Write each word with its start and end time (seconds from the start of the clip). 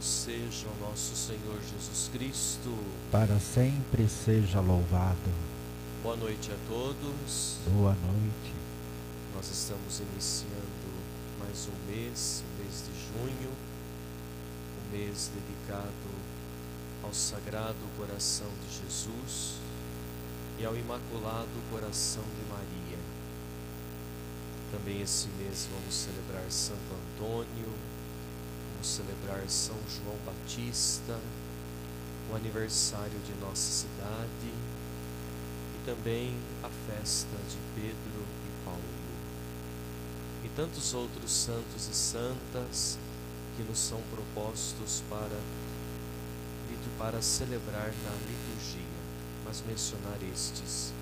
seja 0.00 0.66
o 0.68 0.88
nosso 0.88 1.14
Senhor 1.16 1.60
Jesus 1.60 2.10
Cristo. 2.12 2.76
Para 3.10 3.38
sempre 3.38 4.08
seja 4.08 4.60
louvado. 4.60 5.30
Boa 6.02 6.16
noite 6.16 6.52
a 6.52 6.56
todos. 6.68 7.56
Boa 7.72 7.94
noite. 7.94 8.54
Nós 9.34 9.50
estamos 9.50 10.00
iniciando 10.00 10.86
mais 11.38 11.68
um 11.68 11.92
mês, 11.92 12.42
o 12.44 12.62
mês 12.62 12.84
de 12.86 12.92
junho, 13.08 13.50
um 14.80 14.96
mês 14.96 15.30
dedicado 15.34 16.10
ao 17.02 17.12
Sagrado 17.12 17.76
Coração 17.96 18.48
de 18.62 18.82
Jesus 18.82 19.54
e 20.58 20.64
ao 20.64 20.76
Imaculado 20.76 21.48
Coração 21.70 22.22
de 22.22 22.52
Maria. 22.52 22.98
Também 24.72 25.02
esse 25.02 25.28
mês 25.38 25.68
vamos 25.70 25.94
celebrar 25.94 26.50
Santo 26.50 26.80
Antônio, 26.92 27.72
vamos 28.86 28.88
celebrar 28.88 29.42
São 29.48 29.76
João 29.88 30.16
Batista, 30.24 31.18
o 32.30 32.36
aniversário 32.36 33.18
de 33.26 33.34
nossa 33.40 33.70
cidade 33.70 34.52
e 35.74 35.84
também 35.84 36.36
a 36.62 36.68
festa 36.86 37.36
de 37.50 37.56
Pedro 37.74 38.22
e 38.22 38.64
Paulo. 38.64 38.80
E 40.44 40.48
tantos 40.50 40.94
outros 40.94 41.32
santos 41.32 41.88
e 41.90 41.94
santas 41.94 42.98
que 43.56 43.64
nos 43.64 43.78
são 43.78 44.00
propostos 44.14 45.02
para, 45.10 45.40
para 46.98 47.20
celebrar 47.20 47.92
na 48.04 48.12
liturgia, 48.28 48.86
mas 49.44 49.64
mencionar 49.66 50.18
estes. 50.32 50.92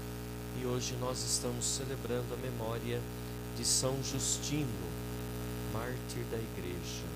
E 0.60 0.64
hoje 0.64 0.96
nós 1.00 1.22
estamos 1.22 1.66
celebrando 1.66 2.32
a 2.32 2.36
memória 2.38 3.00
de 3.56 3.64
São 3.64 4.02
Justino, 4.02 4.88
mártir 5.72 6.24
da 6.30 6.38
igreja. 6.38 7.13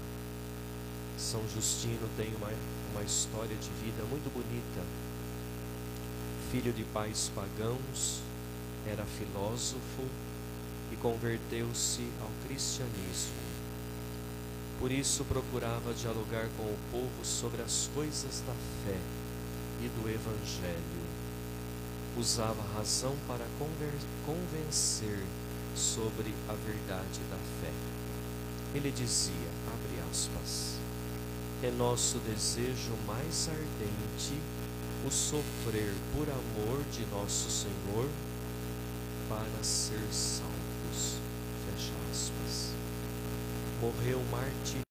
São 1.19 1.43
Justino 1.53 2.09
tem 2.17 2.33
uma, 2.37 2.49
uma 2.93 3.03
história 3.03 3.57
de 3.57 3.71
vida 3.85 4.05
muito 4.09 4.33
bonita. 4.33 4.87
Filho 6.53 6.73
de 6.73 6.85
pais 6.85 7.31
pagãos, 7.35 8.21
era 8.87 9.05
filósofo 9.05 10.07
e 10.93 10.97
converteu-se 10.97 12.09
ao 12.23 12.31
cristianismo. 12.47 13.35
Por 14.79 14.93
isso 14.93 15.25
procurava 15.25 15.93
dialogar 15.93 16.49
com 16.57 16.63
o 16.63 16.79
povo 16.93 17.25
sobre 17.25 17.63
as 17.63 17.91
coisas 17.93 18.41
da 18.47 18.55
fé 18.85 18.97
e 19.83 19.89
do 19.89 20.09
evangelho. 20.09 21.03
Usava 22.17 22.63
a 22.63 22.79
razão 22.79 23.17
para 23.27 23.45
convencer 24.25 25.25
sobre 25.75 26.33
a 26.49 26.53
verdade 26.53 27.21
da 27.29 27.37
fé. 27.61 27.73
Ele 28.73 28.93
dizia, 28.93 29.35
abre 29.67 30.01
aspas, 30.11 30.79
é 31.63 31.71
nosso 31.73 32.19
desejo 32.19 32.93
mais 33.07 33.49
ardente 33.49 34.41
o 35.07 35.11
sofrer 35.11 35.93
por 36.15 36.29
amor 36.29 36.83
de 36.93 37.05
nosso 37.07 37.51
Senhor 37.51 38.09
para 39.29 39.63
ser 39.63 40.01
salvos. 40.13 41.17
Fecha 41.67 41.93
aspas. 42.11 42.73
Morreu 43.81 44.21
mártir 44.31 44.88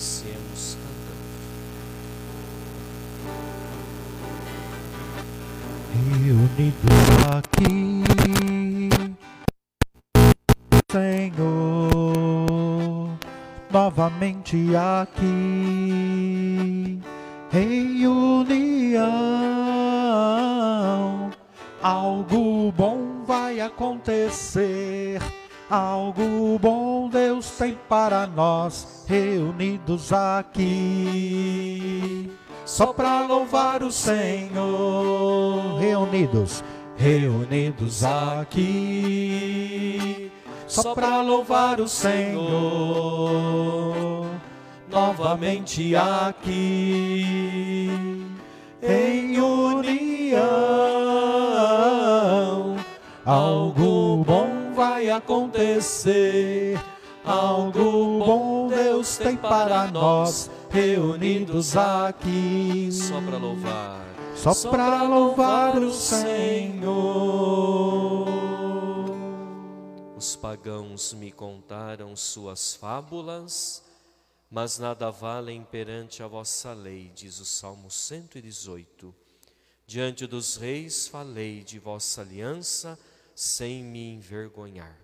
Iniciemos 0.00 0.78
cantando. 0.80 1.20
Reunido 6.24 6.88
aqui, 7.36 8.02
Senhor, 10.90 12.00
novamente 13.70 14.74
aqui, 14.74 15.28
em 17.52 18.06
união, 18.06 19.00
algo 21.82 22.72
bom 22.72 23.22
vai 23.26 23.60
acontecer. 23.60 25.20
Algo 25.70 26.58
bom 26.58 27.08
Deus 27.08 27.50
tem 27.52 27.78
para 27.88 28.26
nós, 28.26 28.99
reunidos 29.10 30.12
aqui. 30.12 30.70
Só 32.64 32.92
para 32.92 33.26
louvar 33.26 33.82
o 33.82 33.90
Senhor, 33.90 35.80
reunidos, 35.80 36.62
reunidos 36.96 38.04
aqui. 38.04 39.50
Só 40.68 40.94
para 40.94 41.20
louvar 41.22 41.80
o 41.80 41.88
Senhor, 41.88 42.38
novamente 44.88 45.96
aqui, 45.96 47.90
em 48.80 49.40
união. 49.40 50.40
Algo 53.26 54.22
bom 54.24 54.72
vai 54.72 55.10
acontecer, 55.10 56.78
algo 57.24 58.24
bom 58.24 58.68
Deus 58.68 59.16
tem 59.16 59.36
para 59.36 59.86
nós 59.88 60.50
reunidos 60.70 61.76
aqui. 61.76 62.88
Só 62.92 63.20
para 63.20 63.36
louvar. 63.38 64.06
Só 64.36 64.70
para 64.70 65.02
louvar 65.02 65.78
o 65.78 65.92
Senhor. 65.92 66.90
Os 70.16 70.36
pagãos 70.36 71.14
me 71.14 71.32
contaram 71.32 72.14
suas 72.14 72.74
fábulas, 72.74 73.82
mas 74.50 74.78
nada 74.78 75.10
valem 75.10 75.64
perante 75.64 76.22
a 76.22 76.26
vossa 76.26 76.72
lei, 76.74 77.10
diz 77.14 77.40
o 77.40 77.44
Salmo 77.46 77.90
118. 77.90 79.14
Diante 79.86 80.26
dos 80.26 80.56
reis 80.56 81.08
falei 81.08 81.64
de 81.64 81.78
vossa 81.78 82.20
aliança, 82.20 82.98
sem 83.34 83.82
me 83.82 84.12
envergonhar. 84.12 84.99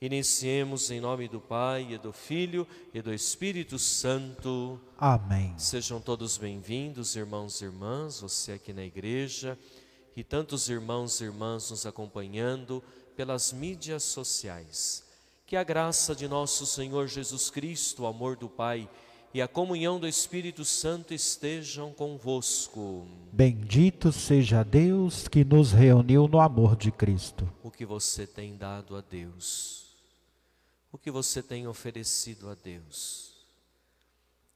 Iniciemos 0.00 0.92
em 0.92 1.00
nome 1.00 1.26
do 1.26 1.40
Pai, 1.40 1.88
e 1.90 1.98
do 1.98 2.12
Filho 2.12 2.64
e 2.94 3.02
do 3.02 3.12
Espírito 3.12 3.80
Santo. 3.80 4.80
Amém. 4.96 5.52
Sejam 5.58 6.00
todos 6.00 6.38
bem-vindos, 6.38 7.16
irmãos 7.16 7.60
e 7.60 7.64
irmãs, 7.64 8.20
você 8.20 8.52
aqui 8.52 8.72
na 8.72 8.84
igreja 8.84 9.58
e 10.14 10.22
tantos 10.22 10.68
irmãos 10.68 11.20
e 11.20 11.24
irmãs 11.24 11.72
nos 11.72 11.84
acompanhando 11.84 12.80
pelas 13.16 13.52
mídias 13.52 14.04
sociais. 14.04 15.02
Que 15.44 15.56
a 15.56 15.64
graça 15.64 16.14
de 16.14 16.28
nosso 16.28 16.64
Senhor 16.64 17.08
Jesus 17.08 17.50
Cristo, 17.50 18.04
o 18.04 18.06
amor 18.06 18.36
do 18.36 18.48
Pai 18.48 18.88
e 19.34 19.42
a 19.42 19.48
comunhão 19.48 19.98
do 19.98 20.06
Espírito 20.06 20.64
Santo 20.64 21.12
estejam 21.12 21.92
convosco. 21.92 23.04
Bendito 23.32 24.12
seja 24.12 24.62
Deus 24.62 25.26
que 25.26 25.44
nos 25.44 25.72
reuniu 25.72 26.28
no 26.28 26.38
amor 26.38 26.76
de 26.76 26.92
Cristo. 26.92 27.52
O 27.64 27.70
que 27.70 27.84
você 27.84 28.28
tem 28.28 28.56
dado 28.56 28.94
a 28.94 29.00
Deus? 29.00 29.87
O 30.90 30.98
que 30.98 31.10
você 31.10 31.42
tem 31.42 31.66
oferecido 31.66 32.48
a 32.48 32.54
Deus? 32.54 33.36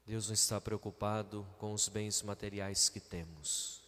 Deus 0.07 0.27
não 0.29 0.35
está 0.35 0.61
preocupado 0.61 1.47
com 1.59 1.73
os 1.73 1.89
bens 1.89 2.23
materiais 2.23 2.89
que 2.89 3.01
temos. 3.01 3.83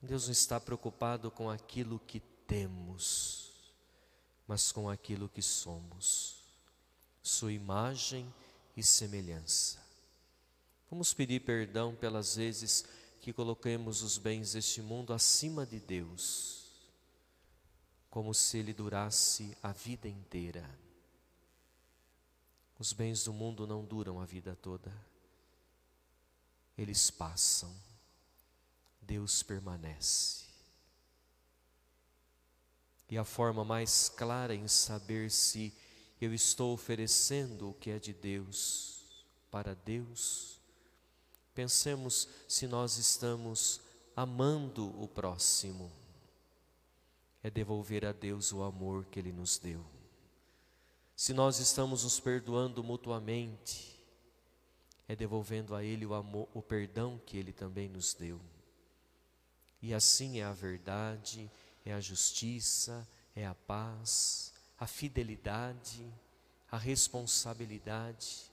Deus 0.00 0.26
não 0.26 0.32
está 0.32 0.60
preocupado 0.60 1.30
com 1.30 1.48
aquilo 1.48 1.98
que 1.98 2.20
temos, 2.46 3.50
mas 4.46 4.70
com 4.70 4.88
aquilo 4.88 5.28
que 5.28 5.40
somos. 5.40 6.36
Sua 7.22 7.52
imagem 7.52 8.32
e 8.76 8.82
semelhança. 8.82 9.82
Vamos 10.90 11.14
pedir 11.14 11.40
perdão 11.40 11.94
pelas 11.94 12.36
vezes 12.36 12.84
que 13.20 13.32
coloquemos 13.32 14.02
os 14.02 14.18
bens 14.18 14.52
deste 14.52 14.82
mundo 14.82 15.12
acima 15.14 15.64
de 15.64 15.80
Deus, 15.80 16.63
como 18.14 18.32
se 18.32 18.58
ele 18.58 18.72
durasse 18.72 19.58
a 19.60 19.72
vida 19.72 20.06
inteira. 20.06 20.64
Os 22.78 22.92
bens 22.92 23.24
do 23.24 23.32
mundo 23.32 23.66
não 23.66 23.84
duram 23.84 24.20
a 24.20 24.24
vida 24.24 24.54
toda, 24.54 24.96
eles 26.78 27.10
passam, 27.10 27.74
Deus 29.02 29.42
permanece. 29.42 30.44
E 33.10 33.18
a 33.18 33.24
forma 33.24 33.64
mais 33.64 34.08
clara 34.08 34.54
em 34.54 34.68
saber 34.68 35.28
se 35.28 35.74
eu 36.20 36.32
estou 36.32 36.72
oferecendo 36.72 37.70
o 37.70 37.74
que 37.74 37.90
é 37.90 37.98
de 37.98 38.12
Deus 38.12 39.24
para 39.50 39.74
Deus. 39.74 40.60
Pensemos 41.52 42.28
se 42.46 42.68
nós 42.68 42.96
estamos 42.96 43.80
amando 44.14 45.02
o 45.02 45.08
próximo. 45.08 46.03
É 47.44 47.50
devolver 47.50 48.06
a 48.06 48.12
Deus 48.12 48.52
o 48.52 48.62
amor 48.62 49.04
que 49.04 49.18
Ele 49.18 49.30
nos 49.30 49.58
deu. 49.58 49.84
Se 51.14 51.34
nós 51.34 51.58
estamos 51.58 52.02
nos 52.02 52.18
perdoando 52.18 52.82
mutuamente, 52.82 54.02
é 55.06 55.14
devolvendo 55.14 55.74
a 55.74 55.84
Ele 55.84 56.06
o 56.06 56.14
amor, 56.14 56.48
o 56.54 56.62
perdão 56.62 57.20
que 57.26 57.36
Ele 57.36 57.52
também 57.52 57.86
nos 57.86 58.14
deu. 58.14 58.40
E 59.82 59.92
assim 59.92 60.40
é 60.40 60.44
a 60.44 60.54
verdade, 60.54 61.50
é 61.84 61.92
a 61.92 62.00
justiça, 62.00 63.06
é 63.36 63.46
a 63.46 63.54
paz, 63.54 64.54
a 64.78 64.86
fidelidade, 64.86 66.10
a 66.70 66.78
responsabilidade 66.78 68.50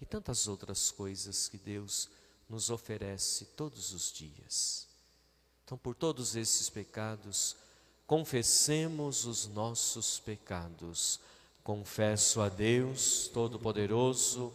e 0.00 0.04
tantas 0.04 0.48
outras 0.48 0.90
coisas 0.90 1.46
que 1.46 1.56
Deus 1.56 2.10
nos 2.48 2.68
oferece 2.68 3.44
todos 3.56 3.92
os 3.92 4.12
dias. 4.12 4.88
Então, 5.64 5.78
por 5.78 5.94
todos 5.94 6.34
esses 6.34 6.68
pecados, 6.68 7.56
confessemos 8.12 9.24
os 9.24 9.48
nossos 9.48 10.20
pecados. 10.20 11.18
Confesso 11.64 12.42
a 12.42 12.50
Deus 12.50 13.30
Todo-Poderoso 13.32 14.52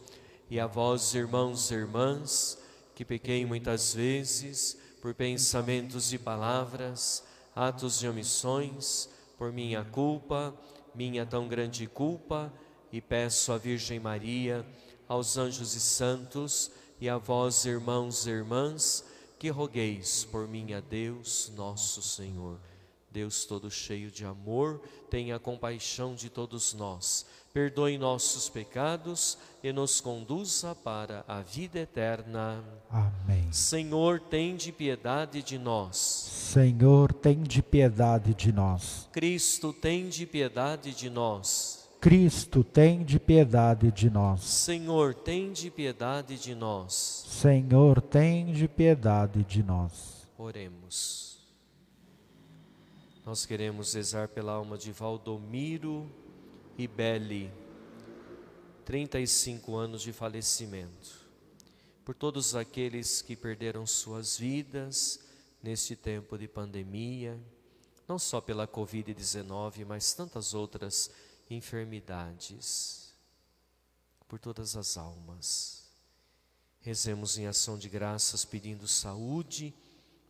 e 0.48 0.60
a 0.60 0.66
vós, 0.68 1.12
irmãos 1.12 1.68
e 1.72 1.74
irmãs, 1.74 2.56
que 2.94 3.04
pequei 3.04 3.44
muitas 3.44 3.92
vezes 3.92 4.78
por 5.02 5.12
pensamentos 5.12 6.12
e 6.12 6.18
palavras, 6.18 7.24
atos 7.52 8.00
e 8.00 8.06
omissões, 8.06 9.08
por 9.36 9.50
minha 9.50 9.84
culpa, 9.84 10.54
minha 10.94 11.26
tão 11.26 11.48
grande 11.48 11.88
culpa, 11.88 12.52
e 12.92 13.00
peço 13.00 13.50
à 13.50 13.58
Virgem 13.58 13.98
Maria, 13.98 14.64
aos 15.08 15.36
anjos 15.36 15.74
e 15.74 15.80
santos, 15.80 16.70
e 17.00 17.08
a 17.08 17.18
vós, 17.18 17.64
irmãos 17.64 18.24
e 18.24 18.30
irmãs, 18.30 19.04
que 19.36 19.48
rogueis 19.48 20.24
por 20.30 20.46
mim 20.46 20.74
a 20.74 20.78
Deus, 20.78 21.50
nosso 21.56 22.00
Senhor. 22.00 22.67
Deus 23.10 23.44
todo 23.44 23.70
cheio 23.70 24.10
de 24.10 24.24
amor, 24.24 24.80
tenha 25.08 25.38
compaixão 25.38 26.14
de 26.14 26.28
todos 26.28 26.74
nós, 26.74 27.24
perdoe 27.52 27.96
nossos 27.96 28.48
pecados 28.48 29.38
e 29.62 29.72
nos 29.72 30.00
conduza 30.00 30.74
para 30.74 31.24
a 31.26 31.40
vida 31.40 31.78
eterna. 31.80 32.62
Amém. 32.90 33.50
Senhor, 33.50 34.20
tem 34.20 34.56
de 34.56 34.70
piedade 34.70 35.42
de 35.42 35.58
nós. 35.58 35.96
Senhor, 35.96 37.12
tem 37.12 37.42
de 37.42 37.62
piedade 37.62 38.34
de 38.34 38.52
nós. 38.52 39.08
Cristo, 39.10 39.72
tem 39.72 40.08
de 40.08 40.26
piedade 40.26 40.94
de 40.94 41.08
nós. 41.08 41.88
Cristo, 42.00 42.62
tem 42.62 43.02
de 43.02 43.18
piedade 43.18 43.90
de 43.90 44.08
nós. 44.08 44.40
Senhor, 44.42 45.14
tem 45.14 45.50
de 45.50 45.68
piedade 45.70 46.38
de 46.38 46.54
nós. 46.54 47.24
Senhor, 47.28 48.00
tem 48.00 48.52
de 48.52 48.68
piedade 48.68 49.42
de 49.42 49.62
nós. 49.64 50.28
Oremos. 50.38 51.27
Nós 53.28 53.44
queremos 53.44 53.92
rezar 53.92 54.26
pela 54.26 54.52
alma 54.52 54.78
de 54.78 54.90
Valdomiro 54.90 56.10
e 56.78 56.88
Beli, 56.88 57.52
35 58.86 59.76
anos 59.76 60.00
de 60.00 60.14
falecimento. 60.14 61.28
Por 62.06 62.14
todos 62.14 62.54
aqueles 62.54 63.20
que 63.20 63.36
perderam 63.36 63.86
suas 63.86 64.38
vidas 64.38 65.20
neste 65.62 65.94
tempo 65.94 66.38
de 66.38 66.48
pandemia, 66.48 67.38
não 68.08 68.18
só 68.18 68.40
pela 68.40 68.66
Covid-19, 68.66 69.84
mas 69.84 70.14
tantas 70.14 70.54
outras 70.54 71.10
enfermidades. 71.50 73.12
Por 74.26 74.38
todas 74.38 74.74
as 74.74 74.96
almas. 74.96 75.84
Rezemos 76.80 77.36
em 77.36 77.46
ação 77.46 77.76
de 77.78 77.90
graças 77.90 78.46
pedindo 78.46 78.88
saúde 78.88 79.74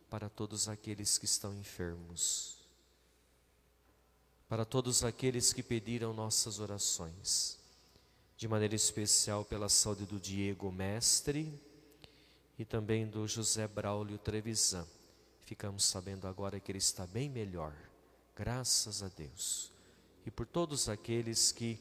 para 0.09 0.27
todos 0.27 0.67
aqueles 0.67 1.17
que 1.17 1.23
estão 1.23 1.55
enfermos 1.55 2.58
para 4.49 4.65
todos 4.65 5.03
aqueles 5.03 5.53
que 5.53 5.61
pediram 5.61 6.11
nossas 6.11 6.59
orações, 6.59 7.59
de 8.35 8.47
maneira 8.47 8.73
especial 8.73 9.45
pela 9.45 9.69
saúde 9.69 10.05
do 10.05 10.19
Diego 10.19 10.71
Mestre 10.71 11.53
e 12.57 12.65
também 12.65 13.05
do 13.05 13.27
José 13.27 13.67
Braulio 13.67 14.17
Trevisan. 14.17 14.87
Ficamos 15.45 15.85
sabendo 15.85 16.27
agora 16.27 16.59
que 16.59 16.71
ele 16.71 16.79
está 16.79 17.05
bem 17.05 17.29
melhor, 17.29 17.73
graças 18.35 19.03
a 19.03 19.07
Deus. 19.09 19.71
E 20.25 20.31
por 20.31 20.47
todos 20.47 20.89
aqueles 20.89 21.51
que 21.51 21.79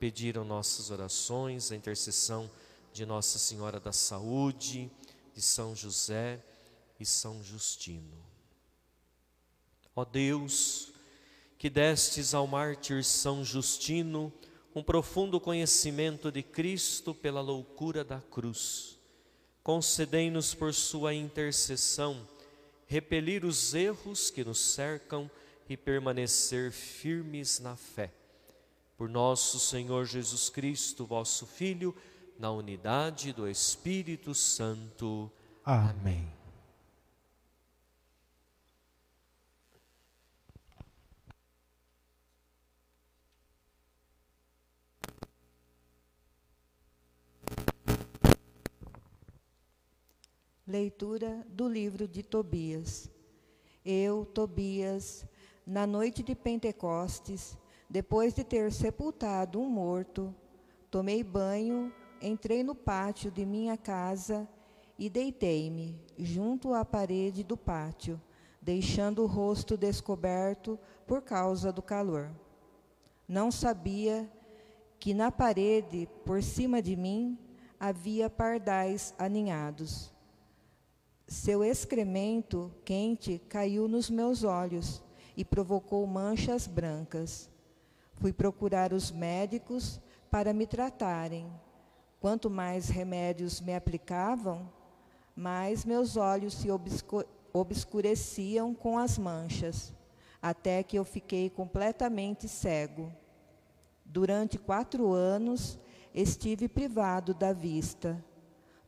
pediram 0.00 0.44
nossas 0.44 0.90
orações, 0.90 1.70
a 1.70 1.76
intercessão 1.76 2.50
de 2.92 3.06
Nossa 3.06 3.38
Senhora 3.38 3.78
da 3.78 3.92
Saúde, 3.92 4.90
de 5.32 5.40
São 5.40 5.76
José 5.76 6.42
e 6.98 7.06
São 7.06 7.40
Justino. 7.44 8.18
Ó 9.94 10.04
Deus, 10.04 10.92
que 11.60 11.68
destes 11.68 12.32
ao 12.32 12.46
mártir 12.46 13.04
São 13.04 13.44
Justino 13.44 14.32
um 14.74 14.82
profundo 14.82 15.38
conhecimento 15.38 16.32
de 16.32 16.42
Cristo 16.42 17.14
pela 17.14 17.42
loucura 17.42 18.02
da 18.02 18.18
cruz. 18.18 18.98
Concedei-nos 19.62 20.54
por 20.54 20.72
sua 20.72 21.12
intercessão 21.12 22.26
repelir 22.86 23.44
os 23.44 23.74
erros 23.74 24.30
que 24.30 24.42
nos 24.42 24.58
cercam 24.58 25.30
e 25.68 25.76
permanecer 25.76 26.72
firmes 26.72 27.60
na 27.60 27.76
fé. 27.76 28.10
Por 28.96 29.10
nosso 29.10 29.60
Senhor 29.60 30.06
Jesus 30.06 30.48
Cristo, 30.48 31.04
vosso 31.04 31.44
Filho, 31.44 31.94
na 32.38 32.50
unidade 32.50 33.34
do 33.34 33.46
Espírito 33.46 34.34
Santo. 34.34 35.30
Amém. 35.62 36.39
Leitura 50.70 51.44
do 51.48 51.68
livro 51.68 52.06
de 52.06 52.22
Tobias. 52.22 53.10
Eu, 53.84 54.24
Tobias, 54.24 55.26
na 55.66 55.84
noite 55.84 56.22
de 56.22 56.32
Pentecostes, 56.32 57.58
depois 57.88 58.32
de 58.32 58.44
ter 58.44 58.70
sepultado 58.72 59.60
um 59.60 59.68
morto, 59.68 60.32
tomei 60.88 61.24
banho, 61.24 61.92
entrei 62.22 62.62
no 62.62 62.76
pátio 62.76 63.32
de 63.32 63.44
minha 63.44 63.76
casa 63.76 64.48
e 64.96 65.10
deitei-me 65.10 66.00
junto 66.16 66.72
à 66.72 66.84
parede 66.84 67.42
do 67.42 67.56
pátio, 67.56 68.22
deixando 68.62 69.24
o 69.24 69.26
rosto 69.26 69.76
descoberto 69.76 70.78
por 71.04 71.20
causa 71.20 71.72
do 71.72 71.82
calor. 71.82 72.30
Não 73.26 73.50
sabia 73.50 74.30
que 75.00 75.12
na 75.14 75.32
parede, 75.32 76.08
por 76.24 76.40
cima 76.44 76.80
de 76.80 76.94
mim, 76.94 77.36
havia 77.80 78.30
pardais 78.30 79.12
aninhados. 79.18 80.12
Seu 81.30 81.62
excremento 81.62 82.72
quente 82.84 83.40
caiu 83.48 83.86
nos 83.86 84.10
meus 84.10 84.42
olhos 84.42 85.00
e 85.36 85.44
provocou 85.44 86.04
manchas 86.04 86.66
brancas. 86.66 87.48
Fui 88.14 88.32
procurar 88.32 88.92
os 88.92 89.12
médicos 89.12 90.00
para 90.28 90.52
me 90.52 90.66
tratarem. 90.66 91.48
Quanto 92.18 92.50
mais 92.50 92.88
remédios 92.88 93.60
me 93.60 93.72
aplicavam, 93.76 94.68
mais 95.36 95.84
meus 95.84 96.16
olhos 96.16 96.52
se 96.54 96.66
obscureciam 97.52 98.74
com 98.74 98.98
as 98.98 99.16
manchas, 99.16 99.94
até 100.42 100.82
que 100.82 100.98
eu 100.98 101.04
fiquei 101.04 101.48
completamente 101.48 102.48
cego. 102.48 103.08
Durante 104.04 104.58
quatro 104.58 105.12
anos 105.12 105.78
estive 106.12 106.66
privado 106.66 107.32
da 107.32 107.52
vista. 107.52 108.20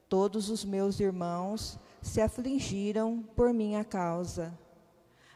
Todos 0.09 0.51
os 0.51 0.65
meus 0.65 0.99
irmãos 0.99 1.79
se 2.03 2.21
afligiram 2.21 3.23
por 3.37 3.55
minha 3.55 3.85
causa. 3.85 4.53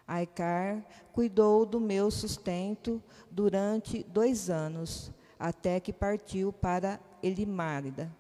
Aicar 0.07 0.85
cuidou 1.13 1.65
do 1.65 1.81
meu 1.81 2.11
sustento 2.11 3.03
durante 3.31 4.03
dois 4.05 4.51
anos, 4.51 5.11
até 5.39 5.81
que 5.81 5.93
partiu 5.93 6.53
para 6.53 7.01
Elimárida. 7.23 8.15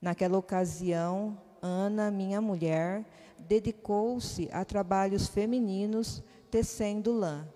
Naquela 0.00 0.36
ocasião, 0.36 1.40
Ana, 1.62 2.10
minha 2.10 2.40
mulher, 2.40 3.06
dedicou-se 3.38 4.48
a 4.52 4.64
trabalhos 4.64 5.26
femininos 5.26 6.22
tecendo 6.50 7.12
lã. 7.12 7.48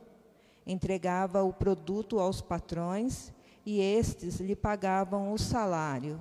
Entregava 0.66 1.42
o 1.42 1.52
produto 1.52 2.18
aos 2.18 2.40
patrões 2.40 3.32
e 3.64 3.80
estes 3.80 4.40
lhe 4.40 4.56
pagavam 4.56 5.32
o 5.32 5.38
salário. 5.38 6.18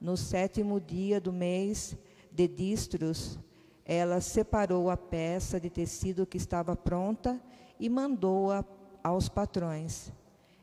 No 0.00 0.16
sétimo 0.16 0.80
dia 0.80 1.20
do 1.20 1.32
mês, 1.32 1.96
de 2.34 2.48
distros, 2.48 3.38
ela 3.86 4.20
separou 4.20 4.90
a 4.90 4.96
peça 4.96 5.60
de 5.60 5.70
tecido 5.70 6.26
que 6.26 6.36
estava 6.36 6.74
pronta 6.74 7.40
e 7.78 7.88
mandou-a 7.88 8.64
aos 9.04 9.28
patrões. 9.28 10.12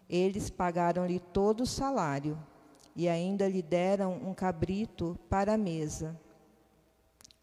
Eles 0.09 0.49
pagaram-lhe 0.49 1.19
todo 1.19 1.61
o 1.61 1.65
salário 1.65 2.37
e 2.93 3.07
ainda 3.07 3.47
lhe 3.47 3.61
deram 3.61 4.13
um 4.15 4.33
cabrito 4.33 5.17
para 5.29 5.53
a 5.53 5.57
mesa. 5.57 6.19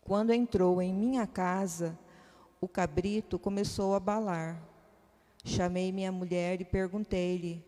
Quando 0.02 0.32
entrou 0.32 0.82
em 0.82 0.92
minha 0.92 1.26
casa, 1.26 1.98
o 2.60 2.68
cabrito 2.68 3.38
começou 3.38 3.94
a 3.94 4.00
balar. 4.00 4.62
Chamei 5.42 5.90
minha 5.90 6.12
mulher 6.12 6.60
e 6.60 6.64
perguntei-lhe: 6.66 7.64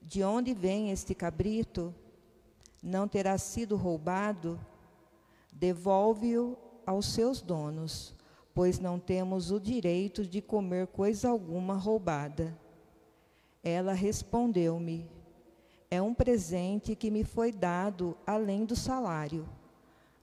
De 0.00 0.22
onde 0.22 0.54
vem 0.54 0.90
este 0.90 1.14
cabrito? 1.14 1.94
Não 2.82 3.06
terá 3.06 3.36
sido 3.36 3.76
roubado? 3.76 4.58
Devolve-o 5.52 6.56
aos 6.86 7.06
seus 7.06 7.40
donos, 7.40 8.14
pois 8.54 8.78
não 8.78 8.98
temos 8.98 9.50
o 9.50 9.60
direito 9.60 10.26
de 10.26 10.40
comer 10.40 10.86
coisa 10.88 11.28
alguma 11.28 11.74
roubada. 11.74 12.58
Ela 13.62 13.92
respondeu-me: 13.92 15.08
É 15.90 16.00
um 16.02 16.14
presente 16.14 16.96
que 16.96 17.10
me 17.10 17.22
foi 17.22 17.52
dado 17.52 18.16
além 18.26 18.64
do 18.64 18.74
salário. 18.74 19.48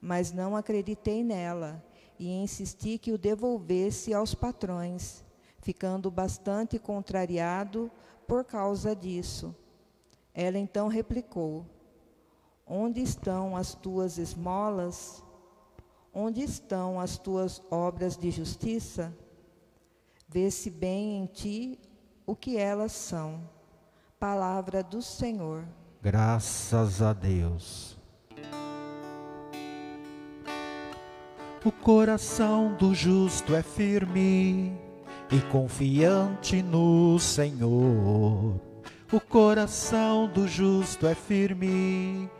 Mas 0.00 0.32
não 0.32 0.56
acreditei 0.56 1.22
nela 1.22 1.82
e 2.18 2.30
insisti 2.30 2.98
que 2.98 3.12
o 3.12 3.18
devolvesse 3.18 4.12
aos 4.12 4.34
patrões, 4.34 5.24
ficando 5.58 6.10
bastante 6.10 6.78
contrariado 6.78 7.90
por 8.26 8.44
causa 8.44 8.94
disso. 8.94 9.54
Ela 10.34 10.58
então 10.58 10.88
replicou: 10.88 11.64
Onde 12.72 13.02
estão 13.02 13.56
as 13.56 13.74
tuas 13.74 14.16
esmolas? 14.16 15.24
Onde 16.14 16.40
estão 16.40 17.00
as 17.00 17.18
tuas 17.18 17.60
obras 17.68 18.16
de 18.16 18.30
justiça? 18.30 19.12
Vê-se 20.28 20.70
bem 20.70 21.16
em 21.16 21.26
ti 21.26 21.80
o 22.24 22.36
que 22.36 22.56
elas 22.56 22.92
são. 22.92 23.40
Palavra 24.20 24.84
do 24.84 25.02
Senhor. 25.02 25.64
Graças 26.00 27.02
a 27.02 27.12
Deus. 27.12 27.98
O 31.64 31.72
coração 31.72 32.74
do 32.74 32.94
justo 32.94 33.52
é 33.52 33.64
firme 33.64 34.78
e 35.28 35.40
confiante 35.50 36.62
no 36.62 37.18
Senhor. 37.18 38.60
O 39.12 39.20
coração 39.28 40.28
do 40.28 40.46
justo 40.46 41.04
é 41.08 41.16
firme 41.16 42.30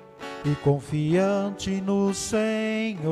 e 0.45 0.55
confiante 0.57 1.81
no 1.81 2.15
Senhor. 2.15 3.11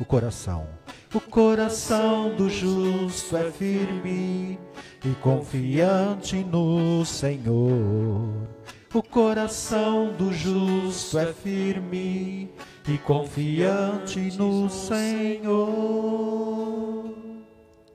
O 0.00 0.04
coração, 0.06 0.66
o 1.14 1.20
coração 1.20 2.34
do 2.34 2.48
justo 2.48 3.36
é 3.36 3.50
firme 3.50 4.58
e 5.04 5.14
confiante 5.20 6.42
no 6.44 7.04
Senhor. 7.04 8.48
O 8.94 9.02
coração 9.02 10.12
do 10.12 10.32
justo 10.32 11.18
é 11.18 11.32
firme 11.32 12.50
e 12.88 12.98
confiante 12.98 14.36
no 14.36 14.68
Senhor. 14.70 16.12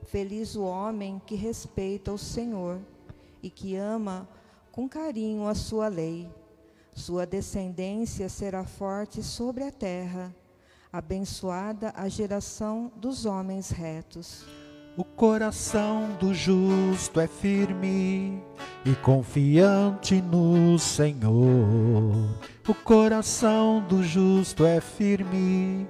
Feliz 0.06 0.56
o 0.56 0.62
homem 0.62 1.20
que 1.26 1.34
respeita 1.34 2.12
o 2.12 2.18
Senhor 2.18 2.78
e 3.42 3.50
que 3.50 3.76
ama 3.76 4.28
com 4.72 4.88
carinho 4.88 5.46
a 5.46 5.54
sua 5.54 5.88
lei. 5.88 6.28
Sua 6.98 7.24
descendência 7.24 8.28
será 8.28 8.64
forte 8.64 9.22
sobre 9.22 9.62
a 9.62 9.70
terra, 9.70 10.34
abençoada 10.92 11.92
a 11.94 12.08
geração 12.08 12.90
dos 12.96 13.24
homens 13.24 13.70
retos. 13.70 14.44
O 14.96 15.04
coração 15.04 16.16
do 16.18 16.34
justo 16.34 17.20
é 17.20 17.28
firme 17.28 18.42
e 18.84 18.96
confiante 18.96 20.20
no 20.20 20.76
Senhor. 20.76 22.36
O 22.68 22.74
coração 22.74 23.80
do 23.88 24.02
justo 24.02 24.66
é 24.66 24.80
firme 24.80 25.88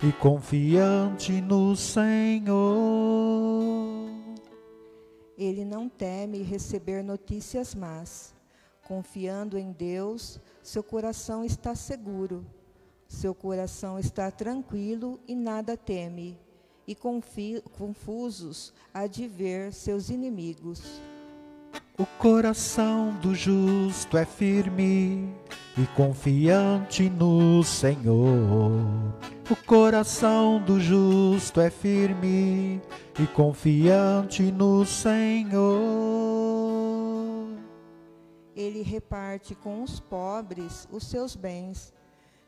e 0.00 0.12
confiante 0.20 1.32
no 1.40 1.74
Senhor. 1.74 2.54
Ele 5.36 5.64
não 5.64 5.88
teme 5.88 6.42
receber 6.42 7.02
notícias 7.02 7.74
más. 7.74 8.33
Confiando 8.84 9.58
em 9.58 9.72
Deus, 9.72 10.38
seu 10.62 10.82
coração 10.82 11.44
está 11.44 11.74
seguro. 11.74 12.46
Seu 13.08 13.34
coração 13.34 13.98
está 13.98 14.30
tranquilo 14.30 15.20
e 15.26 15.34
nada 15.34 15.76
teme 15.76 16.38
e 16.86 16.94
confusos 16.94 18.72
há 18.92 19.06
de 19.06 19.26
ver 19.26 19.72
seus 19.72 20.10
inimigos. 20.10 21.00
O 21.96 22.06
coração 22.18 23.14
do 23.20 23.34
justo 23.34 24.16
é 24.16 24.24
firme 24.24 25.32
e 25.78 25.86
confiante 25.94 27.08
no 27.08 27.62
Senhor. 27.62 28.70
O 29.48 29.56
coração 29.66 30.60
do 30.60 30.80
justo 30.80 31.60
é 31.60 31.70
firme 31.70 32.82
e 33.18 33.26
confiante 33.28 34.42
no 34.42 34.84
Senhor. 34.84 36.33
Ele 38.54 38.82
reparte 38.82 39.54
com 39.54 39.82
os 39.82 39.98
pobres 39.98 40.88
os 40.90 41.06
seus 41.06 41.34
bens, 41.34 41.92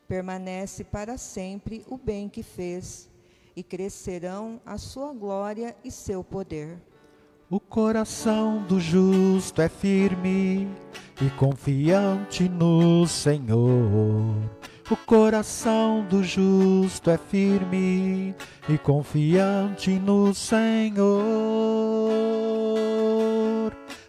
permanece 0.07 0.83
para 0.83 1.17
sempre 1.17 1.83
o 1.87 1.97
bem 1.97 2.29
que 2.29 2.43
fez 2.43 3.09
e 3.55 3.63
crescerão 3.63 4.61
a 4.65 4.77
sua 4.77 5.13
glória 5.13 5.75
e 5.83 5.91
seu 5.91 6.23
poder. 6.23 6.81
O 7.49 7.59
coração 7.59 8.63
do 8.63 8.79
justo 8.79 9.61
é 9.61 9.69
firme 9.69 10.67
e 11.21 11.29
confiante 11.37 12.47
no 12.47 13.07
Senhor. 13.07 14.35
O 14.89 14.95
coração 14.95 16.05
do 16.09 16.23
justo 16.23 17.09
é 17.09 17.17
firme 17.17 18.35
e 18.69 18.77
confiante 18.77 19.91
no 19.91 20.33
Senhor. 20.33 21.86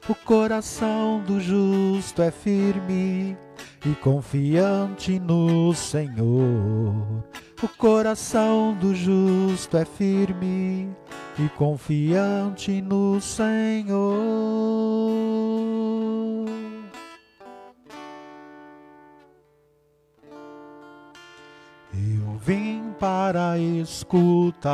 O 0.08 0.14
coração 0.14 1.20
do 1.20 1.38
justo 1.38 2.22
é 2.22 2.30
firme 2.30 3.36
e 3.84 3.94
confiante 3.96 5.20
no 5.20 5.74
Senhor. 5.74 7.22
O 7.62 7.68
coração 7.76 8.72
do 8.72 8.94
justo 8.94 9.76
é 9.76 9.84
firme 9.84 10.88
e 11.38 11.46
confiante 11.50 12.80
no 12.80 13.20
Senhor. 13.20 13.98
Eu 21.92 22.38
vim 22.38 22.94
para 22.98 23.58
escutar 23.58 24.70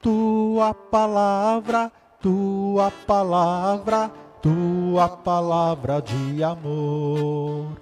tua 0.00 0.72
palavra, 0.72 1.92
tua 2.20 2.90
palavra, 3.06 4.10
tua 4.42 5.08
palavra 5.08 6.00
de 6.00 6.42
amor 6.42 7.78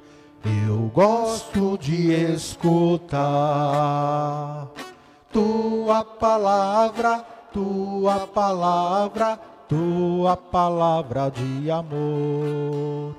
eu 0.69 0.91
gosto 0.95 1.77
de 1.77 2.13
escutar 2.13 3.19
tua 5.33 6.05
palavra, 6.05 7.25
tua 7.53 8.27
palavra, 8.29 9.41
tua 9.69 10.37
palavra 10.37 11.31
de 11.31 11.69
amor. 11.71 13.17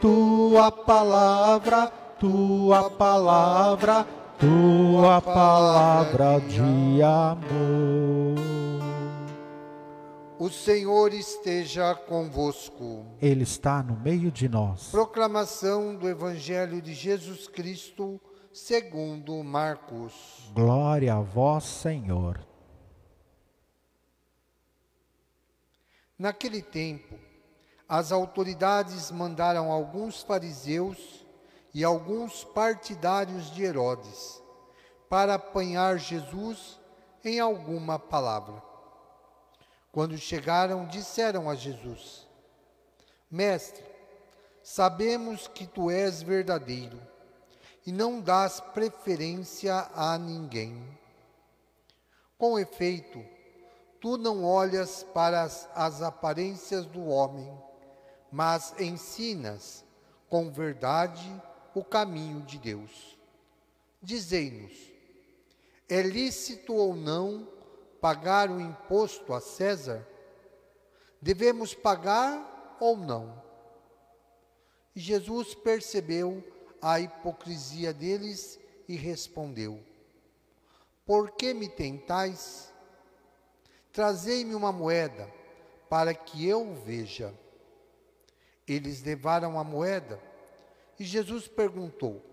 tua 0.00 0.70
palavra, 0.70 1.90
tua 2.20 2.90
palavra, 2.90 4.06
tua 4.42 5.20
palavra 5.20 6.40
de 6.40 7.00
amor. 7.00 8.42
O 10.36 10.50
Senhor 10.50 11.14
esteja 11.14 11.94
convosco. 11.94 13.06
Ele 13.20 13.44
está 13.44 13.84
no 13.84 13.94
meio 13.94 14.32
de 14.32 14.48
nós. 14.48 14.88
Proclamação 14.90 15.94
do 15.94 16.08
Evangelho 16.08 16.82
de 16.82 16.92
Jesus 16.92 17.46
Cristo, 17.46 18.20
segundo 18.52 19.44
Marcos. 19.44 20.50
Glória 20.52 21.14
a 21.14 21.20
vós, 21.20 21.62
Senhor. 21.62 22.44
Naquele 26.18 26.62
tempo, 26.62 27.14
as 27.88 28.10
autoridades 28.10 29.12
mandaram 29.12 29.70
alguns 29.70 30.20
fariseus 30.20 31.21
e 31.74 31.84
alguns 31.84 32.44
partidários 32.44 33.50
de 33.50 33.62
Herodes 33.62 34.42
para 35.08 35.34
apanhar 35.34 35.98
Jesus 35.98 36.78
em 37.24 37.40
alguma 37.40 37.98
palavra. 37.98 38.62
Quando 39.90 40.16
chegaram, 40.16 40.86
disseram 40.86 41.48
a 41.48 41.54
Jesus: 41.54 42.26
Mestre, 43.30 43.84
sabemos 44.62 45.46
que 45.46 45.66
tu 45.66 45.90
és 45.90 46.22
verdadeiro 46.22 47.00
e 47.86 47.92
não 47.92 48.20
dás 48.20 48.60
preferência 48.60 49.88
a 49.94 50.16
ninguém. 50.18 50.82
Com 52.38 52.58
efeito, 52.58 53.22
tu 54.00 54.16
não 54.16 54.44
olhas 54.44 55.02
para 55.14 55.42
as, 55.42 55.68
as 55.74 56.02
aparências 56.02 56.86
do 56.86 57.06
homem, 57.06 57.52
mas 58.30 58.74
ensinas 58.80 59.84
com 60.28 60.50
verdade 60.50 61.40
o 61.74 61.84
caminho 61.84 62.42
de 62.42 62.58
Deus. 62.58 63.18
Dizei-nos: 64.00 64.72
É 65.88 66.02
lícito 66.02 66.74
ou 66.74 66.94
não 66.94 67.48
pagar 68.00 68.50
o 68.50 68.60
imposto 68.60 69.32
a 69.32 69.40
César? 69.40 70.06
Devemos 71.20 71.74
pagar 71.74 72.76
ou 72.80 72.96
não? 72.96 73.40
Jesus 74.94 75.54
percebeu 75.54 76.44
a 76.80 77.00
hipocrisia 77.00 77.92
deles 77.92 78.58
e 78.88 78.96
respondeu: 78.96 79.80
Por 81.06 81.30
que 81.30 81.54
me 81.54 81.68
tentais? 81.68 82.72
Trazei-me 83.92 84.54
uma 84.54 84.72
moeda, 84.72 85.32
para 85.88 86.14
que 86.14 86.46
eu 86.46 86.74
veja. 86.74 87.32
Eles 88.66 89.02
levaram 89.02 89.58
a 89.58 89.64
moeda, 89.64 90.20
e 91.02 91.04
Jesus 91.04 91.48
perguntou: 91.48 92.24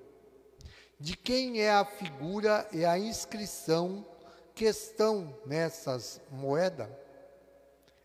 De 1.00 1.18
quem 1.18 1.60
é 1.60 1.72
a 1.72 1.84
figura 1.84 2.70
e 2.72 2.86
a 2.86 3.00
inscrição 3.00 4.06
que 4.54 4.66
estão 4.66 5.36
nessas 5.44 6.22
moedas? 6.30 6.88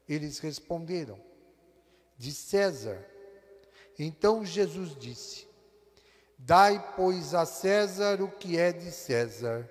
Eles 0.08 0.38
responderam: 0.38 1.20
De 2.16 2.32
César. 2.32 3.06
Então 3.98 4.42
Jesus 4.42 4.96
disse: 4.96 5.46
Dai, 6.38 6.94
pois, 6.96 7.34
a 7.34 7.44
César 7.44 8.22
o 8.22 8.30
que 8.30 8.58
é 8.58 8.72
de 8.72 8.90
César, 8.90 9.68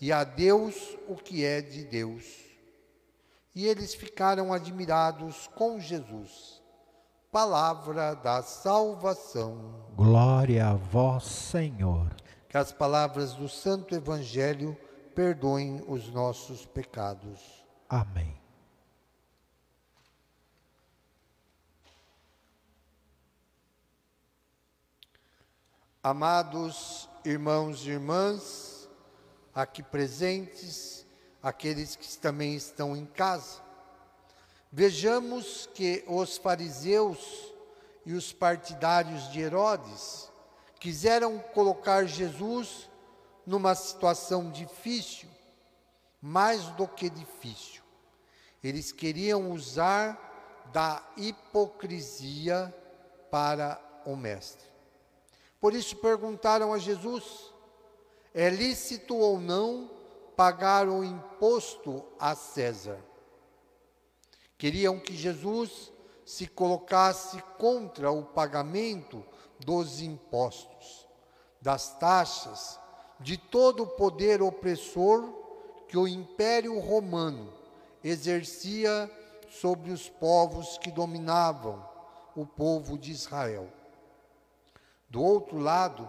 e 0.00 0.12
a 0.12 0.22
Deus 0.22 0.96
o 1.08 1.16
que 1.16 1.44
é 1.44 1.60
de 1.60 1.82
Deus. 1.82 2.24
E 3.52 3.66
eles 3.66 3.96
ficaram 3.96 4.52
admirados 4.52 5.48
com 5.56 5.80
Jesus. 5.80 6.59
Palavra 7.30 8.16
da 8.16 8.42
salvação. 8.42 9.86
Glória 9.94 10.66
a 10.66 10.74
vós, 10.74 11.22
Senhor. 11.24 12.12
Que 12.48 12.58
as 12.58 12.72
palavras 12.72 13.34
do 13.34 13.48
Santo 13.48 13.94
Evangelho 13.94 14.76
perdoem 15.14 15.80
os 15.86 16.12
nossos 16.12 16.66
pecados. 16.66 17.64
Amém. 17.88 18.36
Amados 26.02 27.08
irmãos 27.24 27.86
e 27.86 27.90
irmãs, 27.90 28.88
aqui 29.54 29.84
presentes, 29.84 31.06
aqueles 31.40 31.94
que 31.94 32.08
também 32.18 32.56
estão 32.56 32.96
em 32.96 33.06
casa, 33.06 33.60
vejamos 34.70 35.68
que 35.74 36.04
os 36.06 36.36
fariseus 36.36 37.52
e 38.06 38.12
os 38.12 38.32
partidários 38.32 39.30
de 39.30 39.40
Herodes 39.40 40.30
quiseram 40.78 41.38
colocar 41.38 42.06
Jesus 42.06 42.88
numa 43.46 43.74
situação 43.74 44.50
difícil, 44.50 45.28
mais 46.20 46.64
do 46.70 46.86
que 46.86 47.10
difícil. 47.10 47.82
Eles 48.62 48.92
queriam 48.92 49.50
usar 49.50 50.68
da 50.72 51.02
hipocrisia 51.16 52.74
para 53.30 53.80
o 54.06 54.14
Mestre. 54.16 54.68
Por 55.60 55.74
isso 55.74 55.96
perguntaram 55.96 56.72
a 56.72 56.78
Jesus: 56.78 57.52
é 58.32 58.48
lícito 58.48 59.16
ou 59.16 59.40
não 59.40 59.90
pagar 60.36 60.88
o 60.88 61.02
imposto 61.02 62.04
a 62.18 62.34
César? 62.34 63.09
Queriam 64.60 65.00
que 65.00 65.16
Jesus 65.16 65.90
se 66.22 66.46
colocasse 66.46 67.42
contra 67.56 68.12
o 68.12 68.22
pagamento 68.22 69.24
dos 69.58 70.02
impostos, 70.02 71.08
das 71.62 71.96
taxas, 71.98 72.78
de 73.18 73.38
todo 73.38 73.84
o 73.84 73.86
poder 73.86 74.42
opressor 74.42 75.32
que 75.88 75.96
o 75.96 76.06
Império 76.06 76.78
Romano 76.78 77.50
exercia 78.04 79.10
sobre 79.48 79.92
os 79.92 80.10
povos 80.10 80.76
que 80.76 80.90
dominavam 80.90 81.82
o 82.36 82.44
povo 82.44 82.98
de 82.98 83.12
Israel. 83.12 83.66
Do 85.08 85.22
outro 85.22 85.56
lado, 85.56 86.06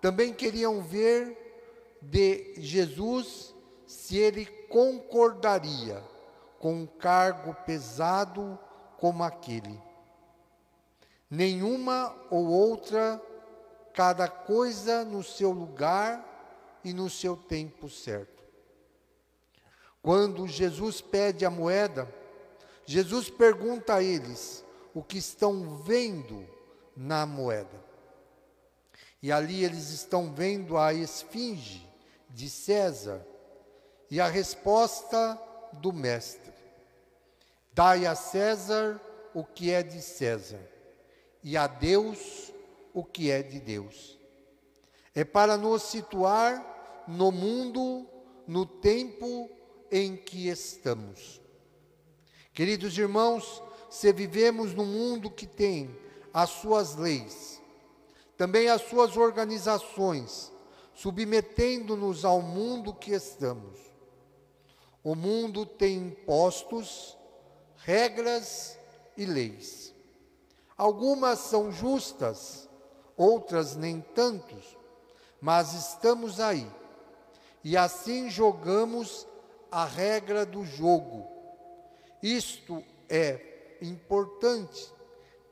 também 0.00 0.32
queriam 0.32 0.80
ver 0.80 1.98
de 2.00 2.54
Jesus 2.56 3.54
se 3.86 4.16
ele 4.16 4.46
concordaria 4.46 6.15
com 6.58 6.74
um 6.74 6.86
cargo 6.86 7.54
pesado 7.66 8.58
como 8.98 9.22
aquele. 9.22 9.80
Nenhuma 11.30 12.14
ou 12.30 12.46
outra, 12.46 13.20
cada 13.92 14.28
coisa 14.28 15.04
no 15.04 15.22
seu 15.22 15.50
lugar 15.50 16.24
e 16.84 16.92
no 16.92 17.10
seu 17.10 17.36
tempo 17.36 17.88
certo. 17.88 18.44
Quando 20.02 20.46
Jesus 20.46 21.00
pede 21.00 21.44
a 21.44 21.50
moeda, 21.50 22.08
Jesus 22.84 23.28
pergunta 23.28 23.94
a 23.94 24.02
eles 24.02 24.64
o 24.94 25.02
que 25.02 25.18
estão 25.18 25.76
vendo 25.78 26.46
na 26.96 27.26
moeda. 27.26 27.84
E 29.20 29.32
ali 29.32 29.64
eles 29.64 29.90
estão 29.90 30.32
vendo 30.32 30.78
a 30.78 30.94
esfinge 30.94 31.84
de 32.30 32.48
César 32.48 33.26
e 34.08 34.20
a 34.20 34.28
resposta 34.28 35.40
do 35.80 35.92
Mestre: 35.92 36.52
Dai 37.72 38.06
a 38.06 38.14
César 38.14 39.00
o 39.34 39.44
que 39.44 39.70
é 39.70 39.82
de 39.82 40.00
César, 40.00 40.60
e 41.42 41.56
a 41.56 41.66
Deus 41.66 42.52
o 42.94 43.04
que 43.04 43.30
é 43.30 43.42
de 43.42 43.60
Deus. 43.60 44.18
É 45.14 45.24
para 45.24 45.56
nos 45.56 45.82
situar 45.82 47.04
no 47.06 47.30
mundo, 47.30 48.06
no 48.46 48.64
tempo 48.64 49.50
em 49.90 50.16
que 50.16 50.48
estamos. 50.48 51.40
Queridos 52.52 52.96
irmãos, 52.96 53.62
se 53.90 54.12
vivemos 54.12 54.74
num 54.74 54.86
mundo 54.86 55.30
que 55.30 55.46
tem 55.46 55.94
as 56.32 56.50
suas 56.50 56.96
leis, 56.96 57.62
também 58.36 58.68
as 58.68 58.82
suas 58.82 59.16
organizações, 59.16 60.52
submetendo-nos 60.94 62.24
ao 62.24 62.40
mundo 62.40 62.94
que 62.94 63.12
estamos. 63.12 63.78
O 65.06 65.14
mundo 65.14 65.64
tem 65.64 65.98
impostos, 65.98 67.16
regras 67.76 68.76
e 69.16 69.24
leis. 69.24 69.94
Algumas 70.76 71.38
são 71.38 71.70
justas, 71.70 72.68
outras 73.16 73.76
nem 73.76 74.00
tantos, 74.00 74.76
mas 75.40 75.74
estamos 75.74 76.40
aí. 76.40 76.68
E 77.62 77.76
assim 77.76 78.28
jogamos 78.28 79.28
a 79.70 79.84
regra 79.84 80.44
do 80.44 80.64
jogo. 80.64 81.24
Isto 82.20 82.82
é 83.08 83.76
importante 83.80 84.92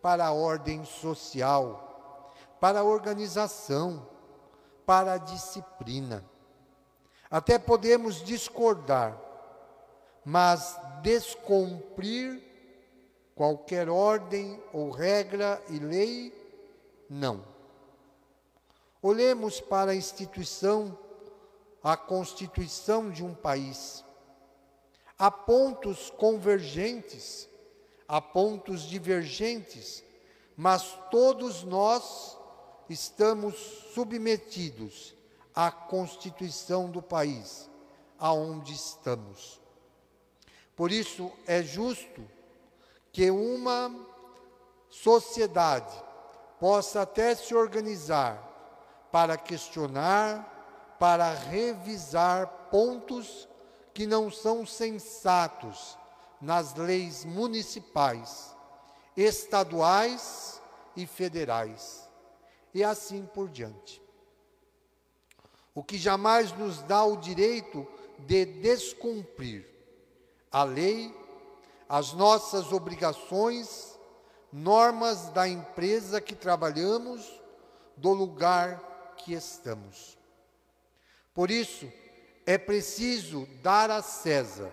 para 0.03 0.27
a 0.27 0.33
ordem 0.33 0.85
social 0.85 1.85
para 2.65 2.81
a 2.81 2.85
organização, 2.85 4.09
para 4.87 5.13
a 5.13 5.19
disciplina. 5.19 6.25
Até 7.31 7.59
podemos 7.59 8.25
discordar, 8.25 9.21
mas 10.25 10.79
descumprir 11.03 12.43
qualquer 13.35 13.89
ordem 13.89 14.63
ou 14.73 14.91
regra 14.91 15.63
e 15.69 15.79
lei, 15.79 16.33
não. 17.11 17.45
Olhemos 19.03 19.61
para 19.61 19.93
a 19.93 19.95
instituição, 19.95 20.99
a 21.83 21.97
constituição 21.97 23.11
de 23.11 23.23
um 23.23 23.35
país. 23.35 24.03
Há 25.19 25.31
pontos 25.31 26.11
convergentes, 26.11 27.49
há 28.09 28.21
pontos 28.21 28.83
divergentes, 28.83 30.03
mas 30.57 30.99
todos 31.11 31.63
nós 31.63 32.39
estamos 32.89 33.55
submetidos 33.93 35.15
à 35.55 35.71
Constituição 35.71 36.91
do 36.91 37.03
país 37.03 37.69
aonde 38.19 38.73
estamos. 38.73 39.64
Por 40.77 40.91
isso 40.91 41.31
é 41.47 41.63
justo 41.63 42.29
que 43.13 43.31
uma 43.31 43.95
sociedade 44.91 45.95
possa 46.59 47.03
até 47.03 47.35
se 47.35 47.55
organizar 47.55 48.43
para 49.13 49.37
questionar, 49.37 50.97
para 50.99 51.33
revisar 51.33 52.47
pontos 52.71 53.49
que 53.93 54.07
não 54.07 54.31
são 54.31 54.67
sensatos 54.67 55.97
nas 56.41 56.75
leis 56.75 57.25
municipais, 57.25 58.55
estaduais 59.17 60.61
e 60.97 61.07
federais 61.07 62.09
e 62.73 62.83
assim 62.83 63.25
por 63.27 63.49
diante. 63.49 64.03
O 65.73 65.83
que 65.83 65.97
jamais 65.97 66.53
nos 66.53 66.83
dá 66.83 67.05
o 67.05 67.17
direito 67.17 67.87
de 68.19 68.45
descumprir 68.45 69.74
a 70.55 70.63
lei, 70.63 71.13
as 71.89 72.13
nossas 72.13 72.73
obrigações, 72.73 73.99
normas 74.53 75.29
da 75.31 75.49
empresa 75.49 76.21
que 76.21 76.33
trabalhamos, 76.33 77.29
do 77.97 78.13
lugar 78.13 79.17
que 79.17 79.35
estamos. 79.35 80.17
Por 81.35 81.51
isso, 81.51 81.91
É 82.47 82.59
preciso 82.59 83.49
dar 83.63 83.91
a 83.91 84.03
César, 84.03 84.71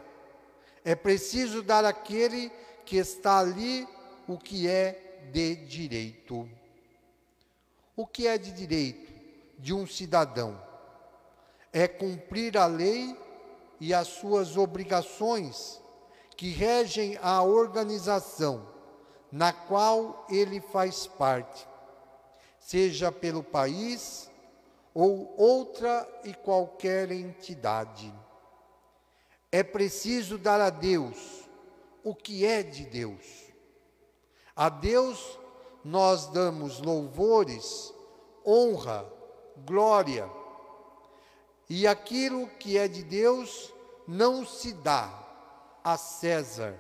é 0.84 0.94
preciso 0.94 1.64
dar 1.64 1.86
àquele 1.86 2.52
que 2.86 2.98
está 2.98 3.40
ali 3.40 3.88
o 4.28 4.38
que 4.38 4.68
é 4.68 5.30
de 5.32 5.56
direito. 5.56 6.50
O 7.96 8.06
que 8.06 8.28
é 8.28 8.38
de 8.38 8.52
direito 8.52 9.10
de 9.58 9.74
um 9.74 9.88
cidadão? 9.88 10.62
É 11.72 11.88
cumprir 11.88 12.58
a 12.58 12.66
lei 12.66 13.16
e 13.82 13.96
as 13.96 14.08
suas 14.08 14.58
obrigações 14.58 15.82
que 16.38 16.52
regem 16.52 17.18
a 17.20 17.42
organização 17.42 18.70
na 19.32 19.52
qual 19.52 20.24
ele 20.30 20.62
faz 20.62 21.08
parte, 21.08 21.68
seja 22.60 23.12
pelo 23.12 23.44
país 23.44 24.30
ou 24.94 25.34
outra 25.36 26.08
e 26.24 26.32
qualquer 26.32 27.12
entidade. 27.12 28.14
É 29.52 29.64
preciso 29.64 30.38
dar 30.38 30.62
a 30.62 30.70
Deus 30.70 31.50
o 32.04 32.14
que 32.14 32.46
é 32.46 32.62
de 32.62 32.86
Deus. 32.86 33.26
A 34.56 34.70
Deus 34.70 35.40
nós 35.84 36.28
damos 36.28 36.80
louvores, 36.80 37.92
honra, 38.46 39.12
glória. 39.66 40.30
E 41.74 41.88
aquilo 41.88 42.50
que 42.60 42.78
é 42.78 42.86
de 42.86 43.02
Deus 43.02 43.74
não 44.06 44.46
se 44.46 44.74
dá 44.74 45.10
a 45.82 45.96
César, 45.96 46.78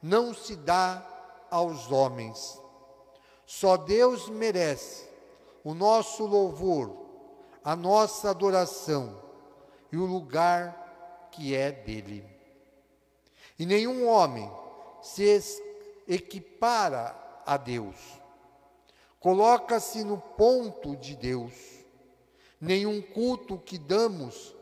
não 0.00 0.32
se 0.32 0.54
dá 0.54 1.04
aos 1.50 1.90
homens. 1.90 2.56
Só 3.44 3.76
Deus 3.76 4.28
merece 4.28 5.04
o 5.64 5.74
nosso 5.74 6.24
louvor, 6.26 6.96
a 7.64 7.74
nossa 7.74 8.30
adoração 8.30 9.20
e 9.90 9.96
o 9.96 10.06
lugar 10.06 11.28
que 11.32 11.56
é 11.56 11.72
dele. 11.72 12.24
E 13.58 13.66
nenhum 13.66 14.06
homem 14.06 14.48
se 15.02 15.60
equipara 16.06 17.16
a 17.44 17.56
Deus, 17.56 17.96
coloca-se 19.18 20.04
no 20.04 20.18
ponto 20.18 20.94
de 20.94 21.16
Deus. 21.16 21.79
Nenhum 22.60 23.00
culto 23.00 23.58
que 23.58 23.78
damos, 23.78 24.54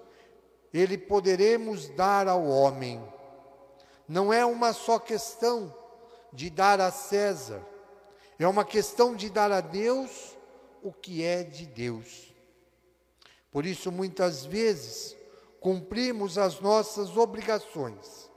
ele 0.72 0.96
poderemos 0.96 1.88
dar 1.90 2.28
ao 2.28 2.44
homem. 2.46 3.02
Não 4.06 4.32
é 4.32 4.44
uma 4.44 4.72
só 4.72 4.98
questão 4.98 5.74
de 6.32 6.48
dar 6.48 6.80
a 6.80 6.90
César, 6.90 7.66
é 8.38 8.46
uma 8.46 8.64
questão 8.64 9.16
de 9.16 9.28
dar 9.28 9.50
a 9.50 9.60
Deus 9.60 10.36
o 10.82 10.92
que 10.92 11.24
é 11.24 11.42
de 11.42 11.66
Deus. 11.66 12.32
Por 13.50 13.66
isso, 13.66 13.90
muitas 13.90 14.44
vezes, 14.44 15.16
cumprimos 15.60 16.38
as 16.38 16.60
nossas 16.60 17.16
obrigações 17.16 18.28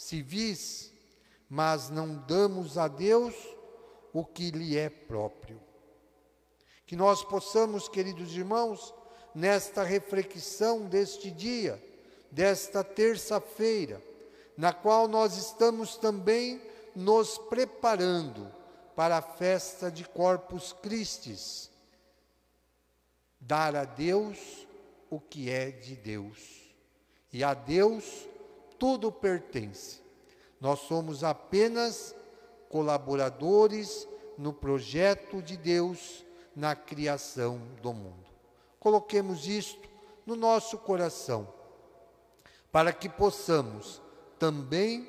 civis, 0.00 0.92
mas 1.48 1.90
não 1.90 2.16
damos 2.16 2.78
a 2.78 2.88
Deus 2.88 3.34
o 4.12 4.24
que 4.24 4.50
lhe 4.50 4.76
é 4.76 4.88
próprio. 4.88 5.60
Que 6.86 6.96
nós 6.96 7.22
possamos, 7.22 7.88
queridos 7.88 8.34
irmãos, 8.34 8.94
nesta 9.34 9.82
reflexão 9.82 10.86
deste 10.86 11.30
dia, 11.30 11.82
desta 12.30 12.82
terça-feira, 12.84 14.02
na 14.56 14.72
qual 14.72 15.08
nós 15.08 15.36
estamos 15.36 15.96
também 15.96 16.60
nos 16.94 17.38
preparando 17.38 18.50
para 18.94 19.18
a 19.18 19.22
festa 19.22 19.90
de 19.90 20.04
Corpus 20.04 20.72
Christi, 20.72 21.70
dar 23.40 23.74
a 23.74 23.84
Deus 23.84 24.66
o 25.08 25.18
que 25.20 25.50
é 25.50 25.70
de 25.70 25.96
Deus. 25.96 26.60
E 27.32 27.42
a 27.42 27.54
Deus 27.54 28.28
tudo 28.78 29.10
pertence. 29.10 30.00
Nós 30.60 30.80
somos 30.80 31.24
apenas 31.24 32.14
colaboradores 32.68 34.06
no 34.36 34.52
projeto 34.52 35.42
de 35.42 35.56
Deus 35.56 36.24
na 36.54 36.74
criação 36.74 37.60
do 37.82 37.92
mundo. 37.92 38.29
Coloquemos 38.80 39.46
isto 39.46 39.88
no 40.26 40.34
nosso 40.34 40.78
coração, 40.78 41.46
para 42.72 42.92
que 42.92 43.08
possamos 43.08 44.02
também 44.38 45.08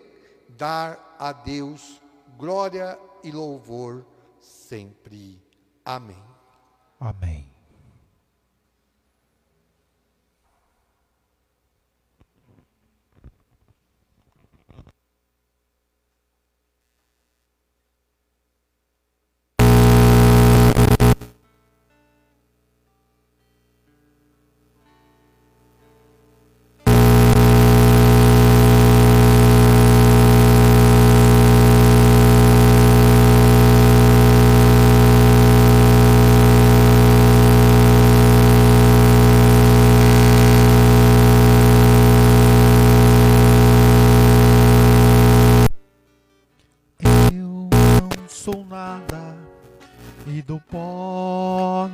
dar 0.49 1.15
a 1.17 1.31
Deus 1.31 2.01
glória 2.37 2.99
e 3.23 3.31
louvor 3.31 4.05
sempre. 4.39 5.41
Amém. 5.85 6.21
Amém. 6.99 7.50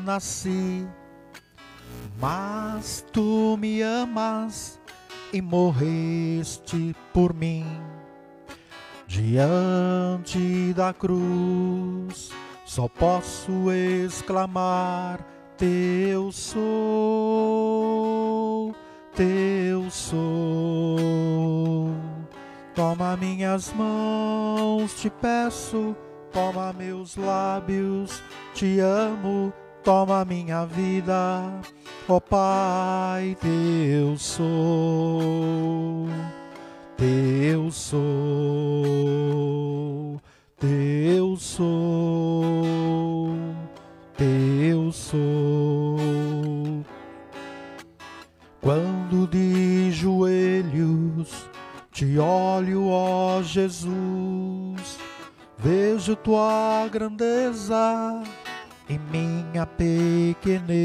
Nasci, 0.03 0.87
mas 2.19 3.05
tu 3.11 3.57
me 3.59 3.81
amas 3.81 4.79
e 5.33 5.41
morreste 5.41 6.95
por 7.13 7.33
mim. 7.33 7.65
Diante 9.07 10.73
da 10.73 10.93
cruz, 10.93 12.31
só 12.65 12.87
posso 12.87 13.71
exclamar: 13.71 15.19
Teu 15.57 16.31
sou, 16.31 16.61
Teu 19.15 19.89
sou. 19.89 20.17
Toma 22.75 23.17
minhas 23.17 23.73
mãos, 23.73 25.01
te 25.01 25.09
peço, 25.09 25.95
toma 26.31 26.71
meus 26.73 27.15
lábios, 27.15 28.21
te 28.57 28.79
amo 28.79 29.53
toma 29.83 30.25
minha 30.25 30.65
vida, 30.65 31.61
ó 32.09 32.19
Pai, 32.19 33.37
teu 33.39 34.17
sou, 34.17 36.07
teu 36.97 37.71
sou, 37.71 38.01
teu 40.57 41.37
sou, 41.37 43.35
teu 44.17 44.91
sou. 44.91 45.99
Quando 48.59 49.27
de 49.27 49.91
joelhos 49.91 51.47
te 51.91 52.17
olho, 52.17 52.87
ó 52.89 53.43
Jesus, 53.43 54.97
vejo 55.59 56.15
tua 56.15 56.87
grandeza 56.91 58.23
em 58.89 58.97
minha 59.11 59.65
pequenez, 59.65 60.75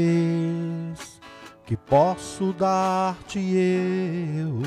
que 1.65 1.77
posso 1.77 2.51
dar-te 2.53 3.39
eu, 3.39 4.61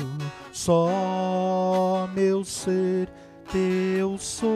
só 0.51 2.09
meu 2.15 2.43
ser, 2.43 3.07
teu 3.51 4.17
sou, 4.17 4.49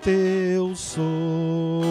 teu 0.00 0.74
sou. 0.74 1.82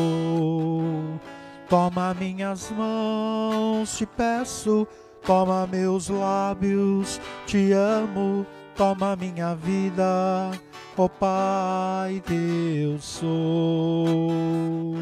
Toma 1.70 2.16
minhas 2.16 2.72
mãos, 2.72 3.96
te 3.96 4.06
peço, 4.06 4.88
toma 5.24 5.68
meus 5.68 6.10
lábios, 6.10 7.22
te 7.46 7.72
amo, 7.72 8.46
toma 8.76 9.16
minha 9.16 9.54
vida 9.56 10.52
Ó 10.98 11.06
oh, 11.06 11.10
Pai, 11.10 12.22
eu 12.30 13.00
sou, 13.00 14.94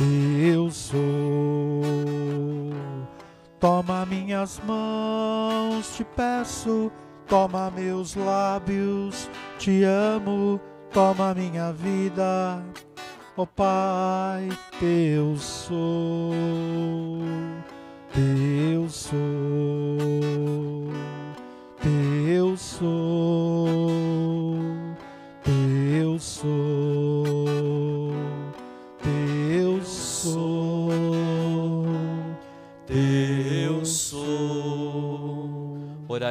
eu 0.00 0.70
sou. 0.70 1.82
Toma 3.60 4.06
minhas 4.06 4.58
mãos, 4.66 5.94
te 5.94 6.04
peço, 6.04 6.90
toma 7.28 7.70
meus 7.70 8.14
lábios, 8.14 9.28
te 9.58 9.84
amo, 9.84 10.58
toma 10.90 11.34
minha 11.34 11.70
vida. 11.70 12.64
Ó 13.36 13.42
oh, 13.42 13.46
Pai, 13.46 14.48
eu 14.80 15.36
sou, 15.36 16.32
eu 18.16 18.88
sou, 18.88 19.18
eu 21.84 22.56
sou. 22.56 23.93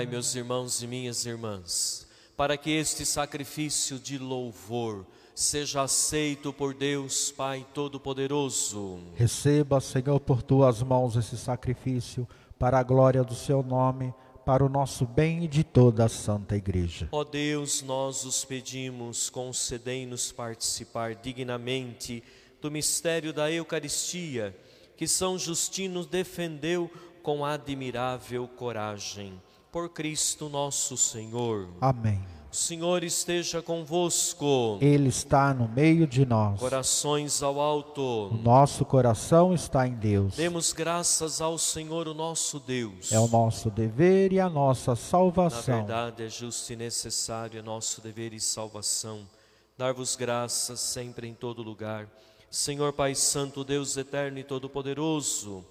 Meus 0.05 0.35
irmãos 0.35 0.81
e 0.81 0.87
minhas 0.87 1.25
irmãs, 1.25 2.07
para 2.35 2.57
que 2.57 2.71
este 2.71 3.05
sacrifício 3.05 3.97
de 3.99 4.17
louvor 4.17 5.05
seja 5.35 5.81
aceito 5.81 6.53
por 6.53 6.73
Deus 6.73 7.31
Pai 7.31 7.65
Todo-Poderoso. 7.73 8.99
Receba, 9.15 9.79
Senhor, 9.79 10.19
por 10.19 10.43
tuas 10.43 10.83
mãos 10.83 11.15
esse 11.15 11.37
sacrifício, 11.37 12.27
para 12.59 12.79
a 12.79 12.83
glória 12.83 13.23
do 13.23 13.33
seu 13.33 13.63
nome, 13.63 14.13
para 14.45 14.63
o 14.63 14.69
nosso 14.69 15.05
bem 15.05 15.45
e 15.45 15.47
de 15.47 15.63
toda 15.63 16.05
a 16.05 16.09
Santa 16.09 16.55
Igreja. 16.55 17.07
Ó 17.11 17.23
Deus, 17.23 17.81
nós 17.81 18.25
os 18.25 18.43
pedimos, 18.43 19.29
concedei-nos 19.29 20.31
participar 20.31 21.15
dignamente 21.15 22.23
do 22.61 22.69
mistério 22.69 23.33
da 23.33 23.51
Eucaristia, 23.51 24.55
que 24.95 25.07
São 25.07 25.37
Justino 25.37 26.05
defendeu 26.05 26.91
com 27.21 27.43
admirável 27.43 28.47
coragem. 28.47 29.41
Por 29.73 29.89
Cristo 29.89 30.49
nosso 30.49 30.95
Senhor. 30.95 31.67
Amém. 31.81 32.23
O 32.51 32.55
Senhor 32.55 33.03
esteja 33.03 33.59
convosco. 33.59 34.77
Ele 34.79 35.09
está 35.09 35.51
no 35.51 35.67
meio 35.67 36.05
de 36.05 36.27
nós. 36.27 36.59
Corações 36.59 37.41
ao 37.41 37.59
alto. 37.59 38.27
O 38.27 38.37
nosso 38.37 38.85
coração 38.85 39.51
está 39.51 39.87
em 39.87 39.95
Deus. 39.95 40.35
Demos 40.35 40.71
graças 40.71 41.41
ao 41.41 41.57
Senhor, 41.57 42.07
o 42.07 42.13
nosso 42.13 42.59
Deus. 42.59 43.11
É 43.11 43.19
o 43.19 43.27
nosso 43.27 43.71
dever 43.71 44.31
e 44.31 44.39
a 44.39 44.47
nossa 44.47 44.91
Na 44.91 44.95
salvação. 44.95 45.77
verdade, 45.77 46.21
é 46.21 46.29
justo 46.29 46.71
e 46.71 46.75
necessário, 46.75 47.57
é 47.57 47.63
nosso 47.63 47.99
dever 47.99 48.31
e 48.31 48.39
salvação. 48.39 49.27
Dar-vos 49.75 50.15
graças 50.15 50.79
sempre 50.79 51.27
em 51.27 51.33
todo 51.33 51.63
lugar. 51.63 52.07
Senhor 52.51 52.93
Pai 52.93 53.15
Santo, 53.15 53.63
Deus 53.63 53.97
eterno 53.97 54.37
e 54.37 54.43
todo-poderoso, 54.43 55.65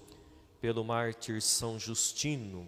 pelo 0.59 0.83
mártir 0.83 1.41
São 1.41 1.79
Justino, 1.79 2.67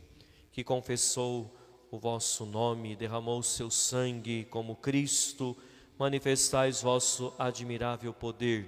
que 0.56 0.64
confessou 0.64 1.54
o 1.92 2.00
vosso 2.00 2.46
nome 2.46 2.96
derramou 2.96 3.44
seu 3.44 3.70
sangue 3.70 4.46
como 4.46 4.78
Cristo, 4.78 5.54
manifestais 6.00 6.82
vosso 6.82 7.34
admirável 7.38 8.14
poder. 8.14 8.66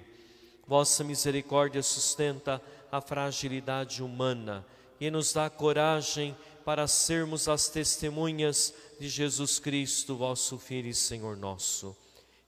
Vossa 0.66 1.02
misericórdia 1.02 1.82
sustenta 1.82 2.60
a 2.92 3.00
fragilidade 3.00 4.02
humana 4.02 4.66
e 5.00 5.10
nos 5.10 5.32
dá 5.32 5.48
coragem 5.48 6.36
para 6.62 6.86
sermos 6.86 7.48
as 7.48 7.70
testemunhas 7.70 8.74
de 9.00 9.08
Jesus 9.08 9.58
Cristo, 9.58 10.14
vosso 10.14 10.58
Filho 10.58 10.88
e 10.88 10.94
Senhor 10.94 11.38
nosso. 11.38 11.96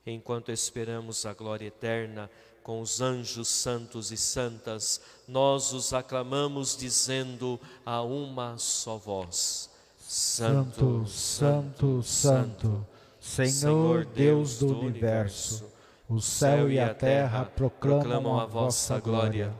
Enquanto 0.05 0.53
esperamos 0.53 1.24
a 1.24 1.33
glória 1.33 1.68
eterna 1.68 2.31
com 2.70 2.83
os 2.83 3.00
anjos 3.00 3.48
santos 3.48 4.12
e 4.12 4.16
santas, 4.16 5.00
nós 5.26 5.72
os 5.72 5.92
aclamamos 5.92 6.76
dizendo 6.76 7.59
a 7.85 8.00
uma 8.00 8.59
só 8.59 8.96
voz: 8.96 9.68
Santo, 9.98 11.04
Santo, 11.09 12.00
Santo, 12.04 12.87
Senhor 13.18 14.04
Deus 14.04 14.61
do 14.61 14.68
universo, 14.78 15.64
o 16.09 16.20
céu 16.20 16.70
e 16.70 16.78
a 16.78 16.94
terra 16.94 17.44
proclamam 17.44 18.38
a 18.38 18.46
vossa 18.46 19.00
glória. 19.00 19.52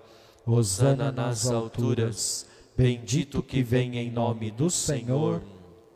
Hosana 0.47 1.11
nas 1.11 1.51
alturas, 1.51 2.47
bendito 2.77 3.43
que 3.43 3.61
vem 3.61 3.99
em 3.99 4.09
nome 4.09 4.53
do 4.53 4.71
Senhor. 4.71 5.43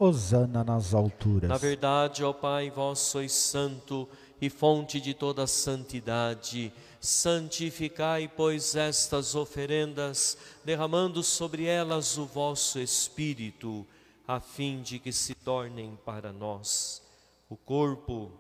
Hosana 0.01 0.65
nas 0.65 0.93
alturas. 0.93 1.49
Na 1.49 1.59
verdade, 1.59 2.25
ó 2.25 2.33
Pai, 2.33 2.71
vós 2.71 2.99
sois 2.99 3.31
santo 3.31 4.09
e 4.41 4.51
fonte 4.51 5.01
de 5.01 5.15
toda 5.15 5.47
santidade. 5.47 6.73
Santificai, 7.05 8.31
pois, 8.35 8.75
estas 8.75 9.35
oferendas, 9.35 10.39
derramando 10.65 11.23
sobre 11.23 11.67
elas 11.67 12.17
o 12.17 12.25
vosso 12.25 12.79
Espírito, 12.79 13.87
a 14.27 14.41
fim 14.41 14.81
de 14.81 14.99
que 14.99 15.13
se 15.13 15.35
tornem 15.35 15.99
para 16.03 16.33
nós 16.33 17.03
o 17.51 17.59
corpo 17.59 18.33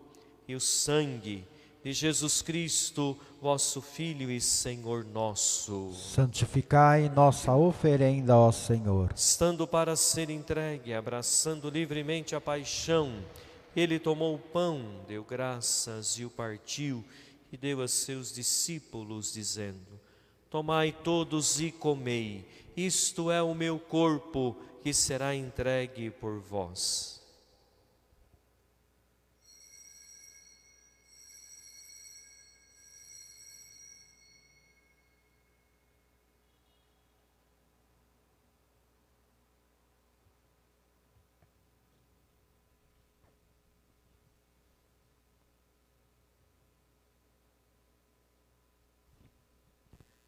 e 0.48 0.54
o 0.54 0.60
sangue 0.60 1.46
de 1.84 1.92
Jesus 1.92 2.40
Cristo, 2.40 3.18
vosso 3.38 3.82
Filho 3.82 4.30
e 4.30 4.40
Senhor 4.40 5.04
nosso. 5.04 5.92
Santificai 5.92 7.10
nossa 7.10 7.54
oferenda, 7.54 8.34
ó 8.34 8.50
Senhor. 8.50 9.12
Estando 9.14 9.66
para 9.66 9.94
ser 9.94 10.30
entregue, 10.30 10.94
abraçando 10.94 11.68
livremente 11.68 12.34
a 12.34 12.40
paixão, 12.40 13.12
ele 13.76 13.98
tomou 13.98 14.36
o 14.36 14.38
pão, 14.38 14.80
deu 15.06 15.22
graças 15.22 16.12
e 16.18 16.24
o 16.24 16.30
partiu 16.30 17.04
e 17.54 17.56
deu 17.56 17.82
a 17.82 17.86
seus 17.86 18.34
discípulos, 18.34 19.32
dizendo: 19.32 20.00
Tomai 20.50 20.90
todos 20.90 21.60
e 21.60 21.70
comei, 21.70 22.44
isto 22.76 23.30
é 23.30 23.40
o 23.40 23.54
meu 23.54 23.78
corpo 23.78 24.56
que 24.82 24.92
será 24.92 25.36
entregue 25.36 26.10
por 26.10 26.40
vós. 26.40 27.13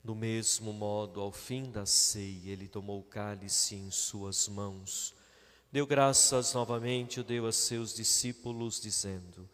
Do 0.07 0.15
mesmo 0.15 0.73
modo, 0.73 1.21
ao 1.21 1.33
fim 1.33 1.65
da 1.65 1.85
ceia, 1.85 2.53
ele 2.53 2.69
tomou 2.69 3.01
o 3.01 3.03
cálice 3.03 3.75
em 3.75 3.91
suas 3.91 4.47
mãos, 4.47 5.13
deu 5.73 5.85
graças 5.85 6.55
novamente, 6.55 7.19
o 7.19 7.25
deu 7.25 7.45
a 7.45 7.51
seus 7.51 7.93
discípulos, 7.93 8.81
dizendo: 8.81 9.51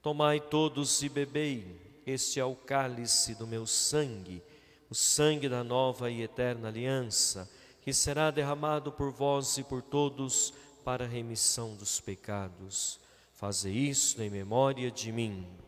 Tomai 0.00 0.38
todos 0.38 1.02
e 1.02 1.08
bebei, 1.08 2.00
este 2.06 2.38
é 2.38 2.44
o 2.44 2.54
cálice 2.54 3.34
do 3.34 3.48
meu 3.48 3.66
sangue, 3.66 4.40
o 4.88 4.94
sangue 4.94 5.48
da 5.48 5.64
nova 5.64 6.08
e 6.08 6.22
eterna 6.22 6.68
aliança, 6.68 7.50
que 7.82 7.92
será 7.92 8.30
derramado 8.30 8.92
por 8.92 9.10
vós 9.10 9.58
e 9.58 9.64
por 9.64 9.82
todos 9.82 10.54
para 10.84 11.04
a 11.04 11.08
remissão 11.08 11.74
dos 11.74 12.00
pecados. 12.00 13.00
Faze 13.32 13.70
isto 13.70 14.22
em 14.22 14.30
memória 14.30 14.88
de 14.88 15.10
mim. 15.10 15.65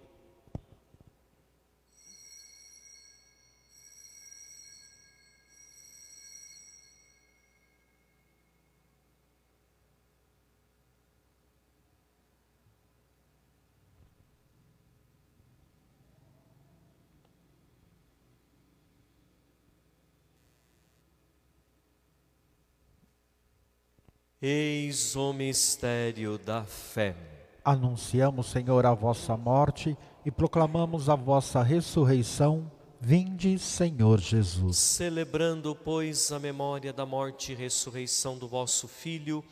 Eis 24.51 25.15
o 25.15 25.31
mistério 25.35 26.39
da 26.39 26.65
fé. 26.65 27.15
Anunciamos, 27.63 28.47
Senhor, 28.47 28.87
a 28.87 28.95
vossa 28.95 29.37
morte 29.37 29.95
e 30.25 30.31
proclamamos 30.31 31.11
a 31.11 31.15
vossa 31.15 31.63
ressurreição. 31.63 32.73
Vinde, 32.99 33.59
Senhor 33.59 34.19
Jesus. 34.19 34.79
Celebrando, 34.79 35.75
pois, 35.75 36.33
a 36.33 36.39
memória 36.39 36.95
da 36.95 37.05
morte 37.05 37.53
e 37.53 37.55
ressurreição 37.55 38.39
do 38.39 38.49
vosso 38.49 38.89
Filho, 38.89 39.45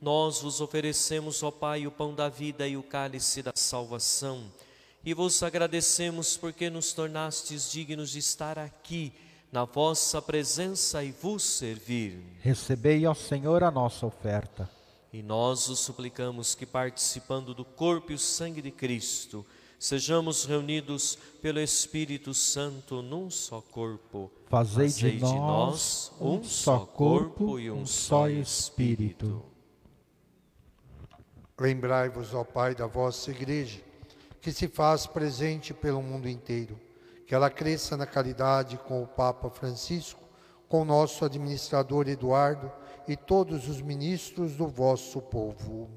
nós 0.00 0.40
vos 0.40 0.60
oferecemos, 0.60 1.42
ó 1.42 1.50
Pai, 1.50 1.84
o 1.84 1.90
pão 1.90 2.14
da 2.14 2.28
vida 2.28 2.68
e 2.68 2.76
o 2.76 2.82
cálice 2.84 3.42
da 3.42 3.52
salvação. 3.56 4.52
E 5.04 5.12
vos 5.12 5.42
agradecemos 5.42 6.36
porque 6.36 6.70
nos 6.70 6.92
tornastes 6.92 7.72
dignos 7.72 8.10
de 8.10 8.20
estar 8.20 8.56
aqui 8.56 9.12
na 9.54 9.64
vossa 9.64 10.20
presença 10.20 11.04
e 11.04 11.12
vos 11.12 11.44
servir. 11.44 12.18
Recebei, 12.40 13.06
ó 13.06 13.14
Senhor, 13.14 13.62
a 13.62 13.70
nossa 13.70 14.04
oferta. 14.04 14.68
E 15.12 15.22
nós 15.22 15.68
os 15.68 15.78
suplicamos 15.78 16.56
que, 16.56 16.66
participando 16.66 17.54
do 17.54 17.64
corpo 17.64 18.10
e 18.10 18.16
o 18.16 18.18
sangue 18.18 18.60
de 18.60 18.72
Cristo, 18.72 19.46
sejamos 19.78 20.44
reunidos 20.44 21.16
pelo 21.40 21.60
Espírito 21.60 22.34
Santo 22.34 23.00
num 23.00 23.30
só 23.30 23.60
corpo. 23.60 24.28
Fazei 24.48 24.88
de 24.88 25.20
nós 25.20 26.10
um 26.20 26.42
só 26.42 26.80
corpo 26.80 27.56
e 27.56 27.70
um 27.70 27.86
só 27.86 28.28
Espírito. 28.28 29.40
Lembrai-vos, 31.56 32.34
ó 32.34 32.42
Pai, 32.42 32.74
da 32.74 32.88
vossa 32.88 33.30
Igreja, 33.30 33.80
que 34.40 34.50
se 34.50 34.66
faz 34.66 35.06
presente 35.06 35.72
pelo 35.72 36.02
mundo 36.02 36.28
inteiro. 36.28 36.76
Que 37.26 37.34
ela 37.34 37.50
cresça 37.50 37.96
na 37.96 38.06
caridade 38.06 38.78
com 38.78 39.02
o 39.02 39.06
Papa 39.06 39.48
Francisco, 39.50 40.22
com 40.68 40.82
o 40.82 40.84
nosso 40.84 41.24
administrador 41.24 42.08
Eduardo 42.08 42.70
e 43.06 43.16
todos 43.16 43.68
os 43.68 43.80
ministros 43.80 44.56
do 44.56 44.66
vosso 44.66 45.20
povo. 45.20 45.88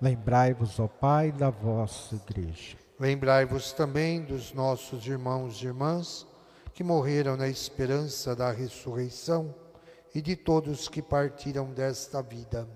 Lembrai-vos, 0.00 0.78
ó 0.78 0.86
Pai, 0.86 1.32
da 1.32 1.50
vossa 1.50 2.14
Igreja. 2.14 2.76
Lembrai-vos 3.00 3.72
também 3.72 4.22
dos 4.22 4.52
nossos 4.52 5.06
irmãos 5.06 5.62
e 5.62 5.66
irmãs 5.66 6.26
que 6.72 6.84
morreram 6.84 7.36
na 7.36 7.48
esperança 7.48 8.36
da 8.36 8.50
ressurreição 8.50 9.54
e 10.14 10.20
de 10.20 10.36
todos 10.36 10.88
que 10.88 11.02
partiram 11.02 11.72
desta 11.72 12.22
vida. 12.22 12.68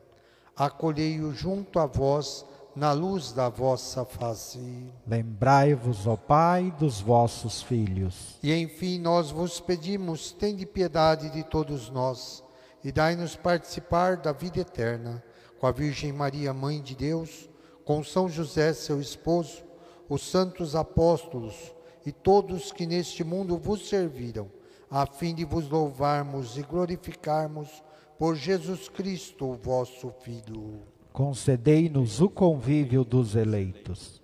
Acolhei-o 0.56 1.32
junto 1.32 1.78
a 1.78 1.86
vós 1.86 2.44
na 2.74 2.92
luz 2.92 3.32
da 3.32 3.48
vossa 3.48 4.04
face. 4.04 4.92
Lembrai-vos, 5.06 6.06
ó 6.06 6.16
Pai, 6.16 6.74
dos 6.78 7.00
vossos 7.00 7.62
filhos. 7.62 8.38
E 8.42 8.52
enfim, 8.54 8.98
nós 8.98 9.30
vos 9.30 9.60
pedimos, 9.60 10.32
tende 10.32 10.64
piedade 10.64 11.30
de 11.30 11.42
todos 11.44 11.90
nós 11.90 12.42
e 12.82 12.90
dai-nos 12.90 13.36
participar 13.36 14.16
da 14.16 14.32
vida 14.32 14.60
eterna, 14.60 15.22
com 15.60 15.66
a 15.66 15.72
Virgem 15.72 16.12
Maria, 16.12 16.52
Mãe 16.52 16.80
de 16.80 16.96
Deus, 16.96 17.48
com 17.84 18.02
São 18.02 18.28
José, 18.28 18.72
seu 18.72 19.00
esposo, 19.00 19.62
os 20.08 20.22
santos 20.22 20.74
apóstolos 20.74 21.74
e 22.04 22.10
todos 22.10 22.72
que 22.72 22.86
neste 22.86 23.22
mundo 23.22 23.56
vos 23.56 23.88
serviram, 23.88 24.50
a 24.90 25.06
fim 25.06 25.34
de 25.34 25.44
vos 25.44 25.68
louvarmos 25.68 26.56
e 26.56 26.62
glorificarmos 26.62 27.82
por 28.18 28.34
Jesus 28.34 28.88
Cristo, 28.88 29.52
vosso 29.62 30.10
Filho 30.22 30.91
concedei-nos 31.12 32.20
o 32.20 32.28
convívio 32.28 33.04
dos 33.04 33.34
eleitos. 33.34 34.20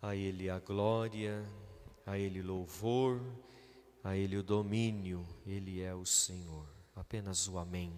A 0.00 0.14
Ele 0.14 0.48
a 0.50 0.58
glória, 0.58 1.42
a 2.06 2.18
Ele 2.18 2.42
louvor, 2.42 3.20
a 4.04 4.16
Ele 4.16 4.36
o 4.36 4.42
domínio, 4.42 5.24
Ele 5.46 5.80
é 5.80 5.94
o 5.94 6.04
Senhor. 6.04 6.66
Apenas 6.94 7.48
o 7.48 7.58
Amém. 7.58 7.92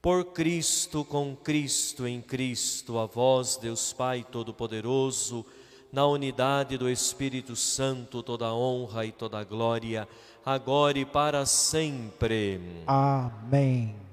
Por 0.00 0.32
Cristo, 0.32 1.04
com 1.04 1.34
Cristo, 1.34 2.06
em 2.06 2.20
Cristo, 2.20 2.98
a 2.98 3.06
vós, 3.06 3.56
Deus 3.56 3.92
Pai 3.92 4.22
Todo-Poderoso, 4.22 5.44
na 5.90 6.06
unidade 6.06 6.76
do 6.76 6.90
Espírito 6.90 7.56
Santo, 7.56 8.22
toda 8.22 8.52
honra 8.52 9.06
e 9.06 9.12
toda 9.12 9.42
glória, 9.44 10.06
agora 10.44 10.98
e 10.98 11.06
para 11.06 11.46
sempre. 11.46 12.60
Amém. 12.86 14.03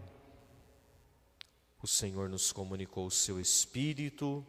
O 1.84 1.88
Senhor 1.88 2.30
nos 2.30 2.52
comunicou 2.52 3.08
o 3.08 3.12
seu 3.12 3.40
Espírito, 3.40 4.46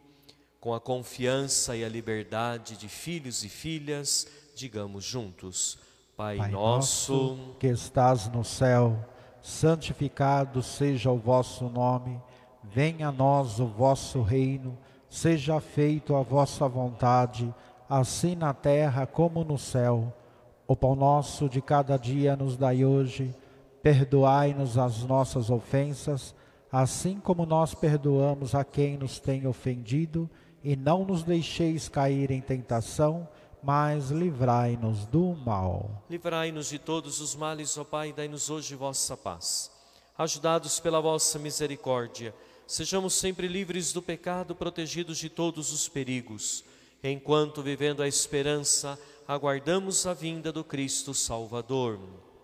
com 0.59 0.71
a 0.71 0.79
confiança 0.79 1.75
e 1.75 1.83
a 1.83 1.89
liberdade 1.89 2.77
de 2.77 2.87
filhos 2.87 3.43
e 3.43 3.49
filhas, 3.49 4.27
digamos 4.55 5.03
juntos: 5.03 5.79
Pai, 6.15 6.37
Pai 6.37 6.51
nosso, 6.51 7.55
que 7.59 7.65
estás 7.65 8.27
no 8.27 8.43
céu, 8.43 9.03
santificado 9.41 10.61
seja 10.61 11.09
o 11.09 11.17
vosso 11.17 11.67
nome, 11.69 12.21
venha 12.63 13.07
a 13.07 13.11
nós 13.11 13.59
o 13.59 13.65
vosso 13.65 14.21
reino, 14.21 14.77
seja 15.09 15.59
feito 15.59 16.15
a 16.15 16.21
vossa 16.21 16.67
vontade, 16.67 17.51
assim 17.89 18.35
na 18.35 18.53
terra 18.53 19.07
como 19.07 19.43
no 19.43 19.57
céu. 19.57 20.13
O 20.67 20.75
pão 20.75 20.95
nosso 20.95 21.49
de 21.49 21.63
cada 21.63 21.97
dia 21.97 22.35
nos 22.35 22.55
dai 22.55 22.85
hoje, 22.85 23.35
perdoai-nos 23.81 24.77
as 24.77 25.03
nossas 25.03 25.49
ofensas, 25.49 26.35
assim 26.73 27.19
como 27.19 27.45
nós 27.45 27.75
perdoamos 27.75 28.55
a 28.55 28.63
quem 28.63 28.97
nos 28.97 29.19
tem 29.19 29.45
ofendido, 29.45 30.27
e 30.63 30.75
não 30.75 31.05
nos 31.05 31.21
deixeis 31.21 31.87
cair 31.87 32.31
em 32.31 32.41
tentação, 32.41 33.29
mas 33.61 34.09
livrai-nos 34.09 35.05
do 35.05 35.35
mal. 35.35 36.03
Livrai-nos 36.09 36.69
de 36.69 36.79
todos 36.79 37.21
os 37.21 37.35
males, 37.35 37.77
ó 37.77 37.83
Pai, 37.83 38.11
dai-nos 38.11 38.49
hoje 38.49 38.73
vossa 38.73 39.15
paz. 39.15 39.69
Ajudados 40.17 40.79
pela 40.79 40.99
vossa 40.99 41.37
misericórdia, 41.37 42.33
sejamos 42.65 43.13
sempre 43.13 43.47
livres 43.47 43.93
do 43.93 44.01
pecado, 44.01 44.55
protegidos 44.55 45.19
de 45.19 45.29
todos 45.29 45.71
os 45.71 45.87
perigos, 45.87 46.65
enquanto 47.03 47.61
vivendo 47.61 48.01
a 48.01 48.07
esperança, 48.07 48.97
aguardamos 49.27 50.07
a 50.07 50.13
vinda 50.15 50.51
do 50.51 50.63
Cristo 50.63 51.13
Salvador. 51.13 51.99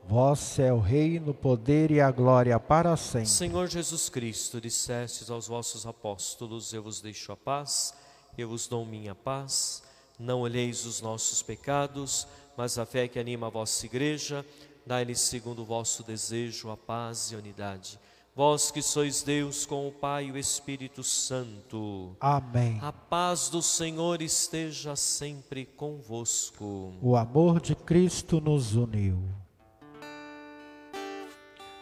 Vosso 0.07 0.61
é 0.61 0.73
o 0.73 0.79
reino, 0.79 1.31
o 1.31 1.33
poder 1.33 1.91
e 1.91 2.01
a 2.01 2.09
glória 2.09 2.59
para 2.59 2.97
sempre. 2.97 3.29
Senhor 3.29 3.67
Jesus 3.67 4.09
Cristo, 4.09 4.59
dissestes 4.59 5.29
aos 5.29 5.47
vossos 5.47 5.85
apóstolos: 5.85 6.73
Eu 6.73 6.83
vos 6.83 7.01
deixo 7.01 7.31
a 7.31 7.37
paz, 7.37 7.93
eu 8.37 8.49
vos 8.49 8.67
dou 8.67 8.85
minha 8.85 9.13
paz. 9.13 9.83
Não 10.17 10.41
olheis 10.41 10.85
os 10.85 10.99
nossos 11.01 11.41
pecados, 11.41 12.27
mas 12.57 12.77
a 12.77 12.85
fé 12.85 13.07
que 13.07 13.19
anima 13.19 13.47
a 13.47 13.49
vossa 13.49 13.85
igreja, 13.85 14.45
dai-lhe 14.85 15.15
segundo 15.15 15.61
o 15.61 15.65
vosso 15.65 16.03
desejo 16.03 16.69
a 16.69 16.75
paz 16.75 17.31
e 17.31 17.35
a 17.35 17.37
unidade. 17.37 17.99
Vós 18.35 18.71
que 18.71 18.81
sois 18.81 19.21
Deus 19.21 19.65
com 19.65 19.87
o 19.87 19.91
Pai 19.91 20.27
e 20.27 20.31
o 20.31 20.37
Espírito 20.37 21.03
Santo. 21.03 22.15
Amém. 22.19 22.79
A 22.81 22.91
paz 22.91 23.49
do 23.49 23.61
Senhor 23.61 24.21
esteja 24.21 24.95
sempre 24.95 25.65
convosco. 25.65 26.93
O 27.01 27.15
amor 27.15 27.59
de 27.59 27.75
Cristo 27.75 28.39
nos 28.39 28.75
uniu. 28.75 29.21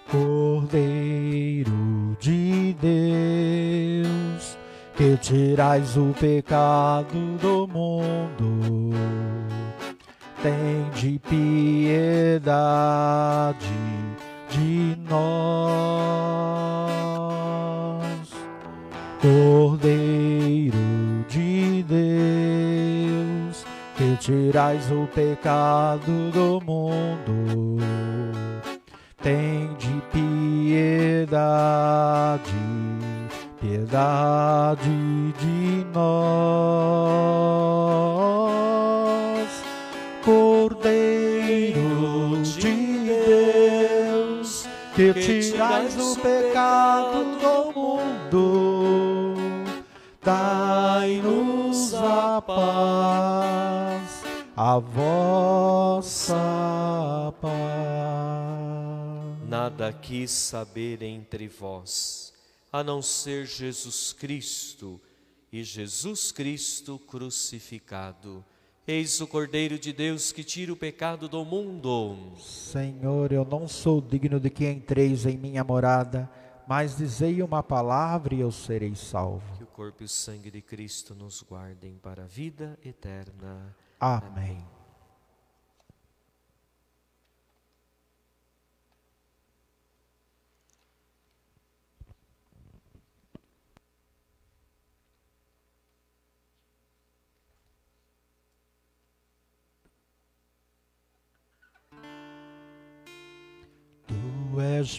Cordeiro 0.10 1.70
de 2.18 2.76
Deus, 2.82 4.58
que 4.96 5.18
tirais 5.18 5.98
o 5.98 6.14
pecado 6.18 7.38
do 7.42 7.68
mundo, 7.68 8.94
tem 10.42 10.90
de 10.96 11.20
piedade 11.20 12.48
de 14.50 14.98
nós. 15.10 15.28
Cordeiro 19.22 20.78
de 21.28 21.84
Deus, 21.84 23.66
que 23.98 24.16
tirais 24.22 24.90
o 24.90 25.06
pecado 25.08 26.32
do 26.32 26.62
mundo, 26.66 27.78
tem 29.28 29.76
de 29.78 30.02
piedade, 30.74 31.36
piedade 33.60 35.34
de 35.34 35.86
nós, 35.94 36.08
Cordeiro 40.24 41.82
de 42.42 43.00
Deus, 43.06 44.66
que 44.96 45.14
tirais 45.14 45.98
o 46.00 46.16
pecado 46.22 47.26
do 47.42 47.74
mundo, 47.78 49.44
dai-nos 50.24 51.94
a 51.96 52.42
paz, 52.42 54.24
a 54.56 54.80
vossa 54.80 56.34
paz 57.42 58.77
nada 59.70 59.92
quis 59.92 60.32
saber 60.32 61.02
entre 61.04 61.46
vós, 61.50 62.34
a 62.72 62.82
não 62.82 63.02
ser 63.02 63.46
Jesus 63.46 64.14
Cristo 64.14 65.00
e 65.52 65.62
Jesus 65.62 66.32
Cristo 66.32 66.98
crucificado. 66.98 68.46
Eis 68.88 69.20
o 69.20 69.28
Cordeiro 69.28 69.78
de 69.78 69.92
Deus 69.92 70.32
que 70.32 70.42
tira 70.42 70.72
o 70.72 70.78
pecado 70.78 71.28
do 71.28 71.44
mundo. 71.44 72.16
Senhor, 72.40 73.34
eu 73.34 73.44
não 73.44 73.68
sou 73.68 74.00
digno 74.00 74.40
de 74.40 74.50
que 74.50 74.66
entreis 74.66 75.26
em 75.26 75.38
minha 75.38 75.66
morada, 75.66 76.32
mas 76.66 76.96
dizei 76.96 77.42
uma 77.44 77.62
palavra 77.62 78.34
e 78.34 78.40
eu 78.40 78.54
serei 78.54 78.96
salvo. 78.96 79.58
Que 79.58 79.66
o 79.66 79.68
corpo 79.68 80.02
e 80.02 80.06
o 80.06 80.10
sangue 80.10 80.50
de 80.50 80.62
Cristo 80.62 81.14
nos 81.14 81.44
guardem 81.44 81.98
para 81.98 82.24
a 82.24 82.28
vida 82.28 82.80
eterna. 82.86 83.76
Amém. 84.00 84.30
Amém. 84.30 84.77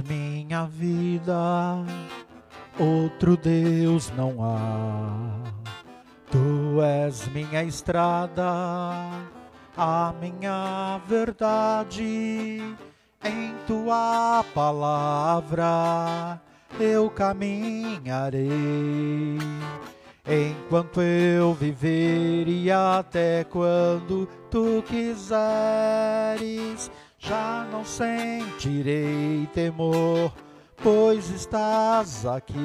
Minha 0.07 0.64
vida, 0.66 1.84
outro 2.78 3.36
Deus 3.36 4.12
não 4.16 4.42
há. 4.44 5.42
Tu 6.30 6.82
és 6.82 7.26
minha 7.28 7.64
estrada, 7.64 8.44
a 9.76 10.14
minha 10.20 11.01
verdade. 11.07 12.61
Em 13.24 13.55
tua 13.66 14.44
palavra 14.55 16.40
eu 16.78 17.11
caminharei. 17.11 18.49
Enquanto 20.26 21.01
eu 21.01 21.55
viver 21.55 22.46
e 22.46 22.70
até 22.70 23.44
quando 23.44 24.28
tu 24.51 24.84
quiseres 24.86 25.38
já 27.29 27.66
não 27.70 27.85
sentirei 27.85 29.47
temor, 29.53 30.33
pois 30.83 31.29
estás 31.29 32.24
aqui. 32.24 32.57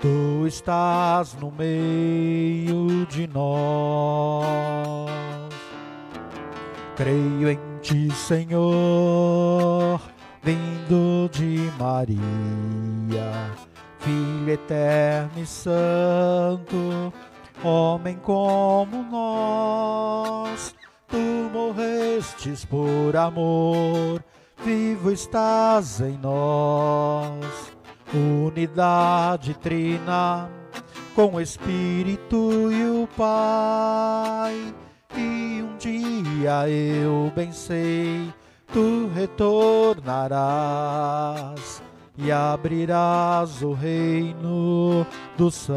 Tu 0.00 0.46
estás 0.46 1.34
no 1.34 1.52
meio 1.52 3.06
de 3.06 3.28
nós. 3.28 5.08
Creio 6.96 7.50
em 7.50 7.58
ti, 7.80 8.10
Senhor, 8.12 10.00
vindo 10.42 11.30
de 11.30 11.70
Maria, 11.78 12.18
Filho 14.00 14.50
eterno 14.50 15.40
e 15.40 15.46
santo, 15.46 17.12
homem 17.62 18.16
como 18.16 19.04
nós. 19.04 20.77
Tu 21.08 21.50
morrestes 21.52 22.64
por 22.64 23.16
amor, 23.16 24.22
vivo 24.64 25.10
estás 25.10 26.00
em 26.00 26.16
nós. 26.18 27.72
Unidade 28.12 29.54
trina 29.54 30.48
com 31.14 31.34
o 31.34 31.40
Espírito 31.40 32.70
e 32.70 33.02
o 33.02 33.08
Pai. 33.16 34.74
E 35.16 35.62
um 35.62 35.76
dia 35.78 36.68
eu 36.68 37.32
bem 37.34 37.50
sei, 37.52 38.30
tu 38.72 39.10
retornarás 39.14 41.82
e 42.16 42.30
abrirás 42.30 43.62
o 43.62 43.72
reino 43.72 45.04
do 45.36 45.50
céu. 45.50 45.74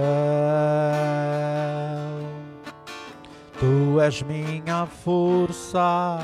Tu 3.61 4.01
és 4.01 4.21
minha 4.23 4.85
força, 4.85 6.19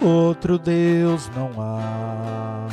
outro 0.00 0.58
Deus 0.58 1.28
não 1.36 1.50
há. 1.60 2.66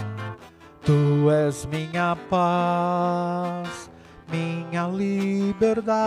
Tu 0.86 1.30
és 1.30 1.66
minha 1.66 2.16
paz 2.30 3.92
minha 4.32 4.88
liberdade. 4.88 6.00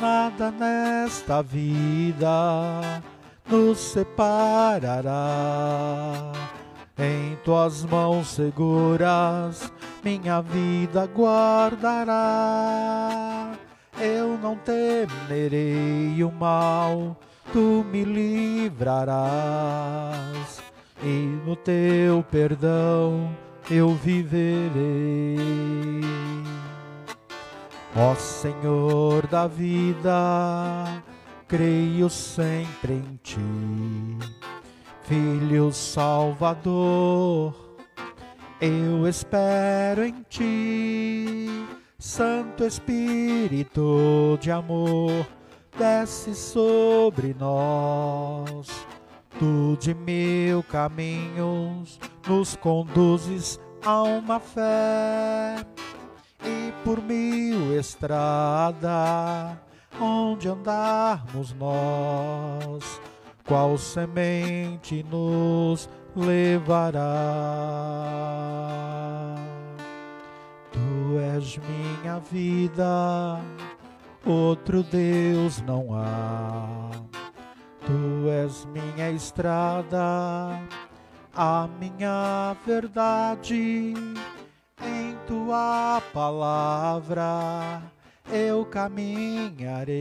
Nada 0.00 0.50
nesta 0.50 1.42
vida 1.42 3.02
nos 3.48 3.78
separará. 3.78 5.12
Em 6.98 7.36
tuas 7.44 7.84
mãos 7.84 8.28
seguras, 8.28 9.72
minha 10.04 10.40
vida 10.40 11.06
guardará. 11.06 12.14
Eu 14.00 14.36
não 14.38 14.56
temerei 14.56 16.22
o 16.24 16.32
mal, 16.32 17.16
tu 17.52 17.84
me 17.90 18.04
livrarás, 18.04 19.14
e 21.02 21.26
no 21.46 21.54
teu 21.56 22.24
perdão 22.30 23.30
eu 23.70 23.94
viverei. 23.94 25.38
Ó 27.96 28.14
Senhor 28.16 29.24
da 29.28 29.46
vida, 29.46 31.02
creio 31.46 32.10
sempre 32.10 32.94
em 32.94 33.20
Ti, 33.22 33.38
Filho 35.02 35.72
Salvador, 35.72 37.54
eu 38.60 39.06
espero 39.06 40.04
em 40.04 40.24
Ti, 40.28 41.64
Santo 42.06 42.66
Espírito 42.66 44.38
de 44.38 44.50
amor, 44.50 45.26
desce 45.76 46.34
sobre 46.34 47.32
nós 47.32 48.68
Tu 49.38 49.74
de 49.80 49.94
mil 49.94 50.62
caminhos 50.64 51.98
nos 52.28 52.56
conduzes 52.56 53.58
a 53.82 54.02
uma 54.02 54.38
fé 54.38 55.56
e 56.44 56.72
por 56.84 57.00
mil 57.00 57.74
estrada 57.74 59.58
onde 59.98 60.46
andarmos 60.46 61.54
nós, 61.54 63.00
qual 63.46 63.78
semente 63.78 65.02
nos 65.04 65.88
levará. 66.14 67.04
Tu 71.14 71.20
és 71.20 71.58
minha 71.58 72.18
vida, 72.18 73.38
outro 74.26 74.82
Deus 74.82 75.62
não 75.62 75.94
há 75.94 76.90
Tu 77.86 78.28
és 78.30 78.66
minha 78.66 79.12
estrada, 79.12 80.58
a 81.32 81.68
minha 81.78 82.56
verdade. 82.66 83.94
Em 84.82 85.16
tua 85.28 86.02
palavra 86.12 87.80
eu 88.32 88.64
caminharei, 88.64 89.94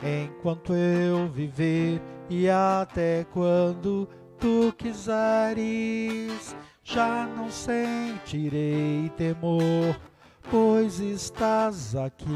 enquanto 0.00 0.72
eu 0.74 1.26
viver 1.26 2.00
e 2.30 2.48
até 2.48 3.26
quando 3.32 4.08
tu 4.38 4.72
quiseres. 4.78 6.54
Já 6.84 7.26
não 7.26 7.50
sentirei 7.50 9.10
temor, 9.16 9.98
pois 10.50 11.00
estás 11.00 11.96
aqui 11.96 12.28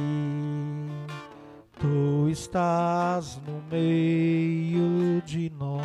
Tu 1.80 2.28
estás 2.28 3.36
no 3.36 3.62
meio 3.70 5.22
de 5.22 5.48
nós. 5.50 5.78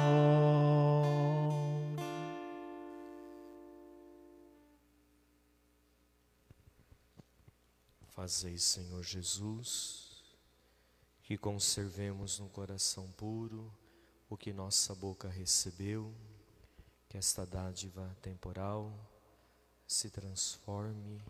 Fazei, 8.07 8.57
Senhor 8.57 9.03
Jesus, 9.03 10.23
que 11.21 11.37
conservemos 11.37 12.39
no 12.39 12.49
coração 12.49 13.11
puro 13.11 13.71
o 14.27 14.35
que 14.35 14.51
nossa 14.51 14.95
boca 14.95 15.27
recebeu, 15.27 16.11
que 17.13 17.19
esta 17.19 17.45
dádiva 17.45 18.09
temporal 18.23 18.91
se 19.85 20.09
transforme 20.09 21.21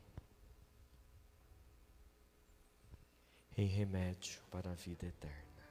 em 3.58 3.68
remédio 3.68 4.42
para 4.50 4.72
a 4.72 4.76
vida 4.76 5.06
eterna. 5.06 5.68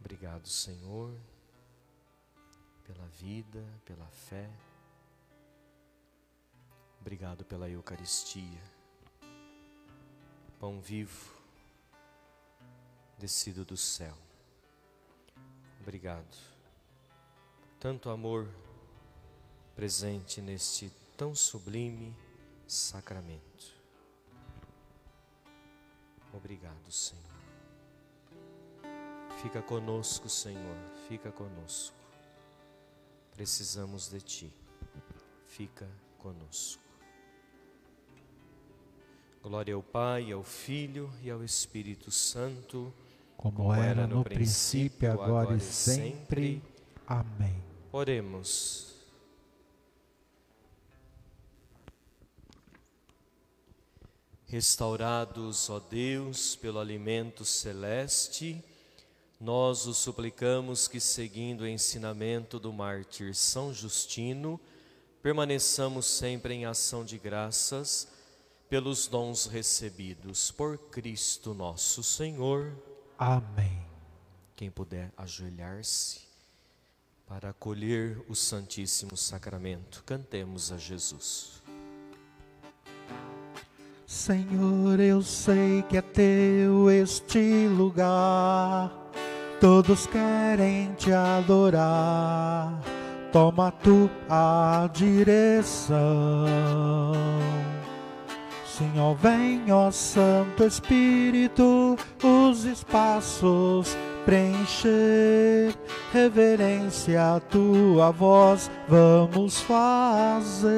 Obrigado, 0.00 0.48
Senhor, 0.48 1.16
pela 2.84 3.06
vida, 3.06 3.64
pela 3.84 4.08
fé. 4.08 4.50
Obrigado 7.00 7.44
pela 7.44 7.70
Eucaristia, 7.70 8.64
pão 10.58 10.80
vivo, 10.80 11.40
descido 13.16 13.64
do 13.64 13.76
céu. 13.76 14.18
Obrigado. 15.80 16.57
Tanto 17.80 18.10
amor 18.10 18.48
presente 19.76 20.40
neste 20.40 20.90
tão 21.16 21.32
sublime 21.32 22.12
sacramento. 22.66 23.72
Obrigado, 26.34 26.90
Senhor. 26.90 27.24
Fica 29.40 29.62
conosco, 29.62 30.28
Senhor, 30.28 30.76
fica 31.08 31.30
conosco. 31.30 31.96
Precisamos 33.32 34.08
de 34.08 34.20
Ti. 34.20 34.52
Fica 35.46 35.88
conosco. 36.18 36.82
Glória 39.40 39.76
ao 39.76 39.82
Pai, 39.82 40.32
ao 40.32 40.42
Filho 40.42 41.08
e 41.22 41.30
ao 41.30 41.44
Espírito 41.44 42.10
Santo, 42.10 42.92
como, 43.36 43.56
como 43.56 43.74
era 43.74 44.04
no 44.04 44.24
princípio, 44.24 45.12
agora 45.12 45.54
e 45.54 45.60
sempre. 45.60 46.60
Amém. 47.06 47.67
Oremos. 47.90 48.86
Restaurados, 54.46 55.70
ó 55.70 55.78
Deus, 55.78 56.56
pelo 56.56 56.78
alimento 56.78 57.44
celeste, 57.44 58.62
nós 59.40 59.86
o 59.86 59.94
suplicamos 59.94 60.86
que, 60.86 61.00
seguindo 61.00 61.62
o 61.62 61.66
ensinamento 61.66 62.58
do 62.58 62.72
mártir 62.72 63.34
São 63.34 63.72
Justino, 63.72 64.60
permaneçamos 65.22 66.06
sempre 66.06 66.54
em 66.54 66.66
ação 66.66 67.04
de 67.04 67.18
graças 67.18 68.08
pelos 68.68 69.06
dons 69.06 69.46
recebidos 69.46 70.50
por 70.50 70.76
Cristo 70.90 71.54
nosso 71.54 72.02
Senhor. 72.02 72.76
Amém. 73.18 73.82
Quem 74.56 74.70
puder 74.70 75.12
ajoelhar-se 75.16 76.27
para 77.28 77.50
acolher 77.50 78.18
o 78.26 78.34
Santíssimo 78.34 79.14
Sacramento, 79.14 80.02
cantemos 80.06 80.72
a 80.72 80.78
Jesus. 80.78 81.62
Senhor, 84.06 84.98
eu 84.98 85.20
sei 85.20 85.82
que 85.82 85.98
é 85.98 86.00
teu 86.00 86.90
este 86.90 87.68
lugar. 87.68 88.90
Todos 89.60 90.06
querem 90.06 90.94
te 90.94 91.12
adorar. 91.12 92.80
Toma 93.30 93.70
tu 93.70 94.08
a 94.30 94.88
direção. 94.94 95.98
Senhor, 98.66 99.14
vem, 99.16 99.70
ó 99.70 99.90
Santo 99.90 100.64
Espírito, 100.64 101.98
os 102.22 102.64
espaços 102.64 103.94
preencher, 104.28 105.72
reverência 106.12 107.36
a 107.36 107.40
tua 107.40 108.10
voz 108.10 108.70
vamos 108.86 109.62
fazer. 109.62 110.68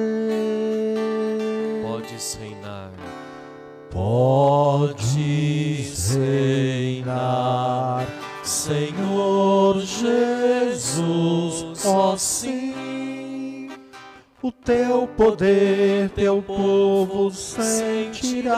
Podes 1.83 2.39
reinar, 2.41 2.93
podes 3.91 5.05
reinar, 6.15 8.07
Senhor 8.45 9.81
Jesus, 9.81 11.05
ó 11.85 12.17
sim. 12.17 13.69
O 14.41 14.53
teu 14.53 15.09
poder, 15.09 16.11
teu 16.11 16.41
povo 16.41 17.33
sentirá. 17.33 18.57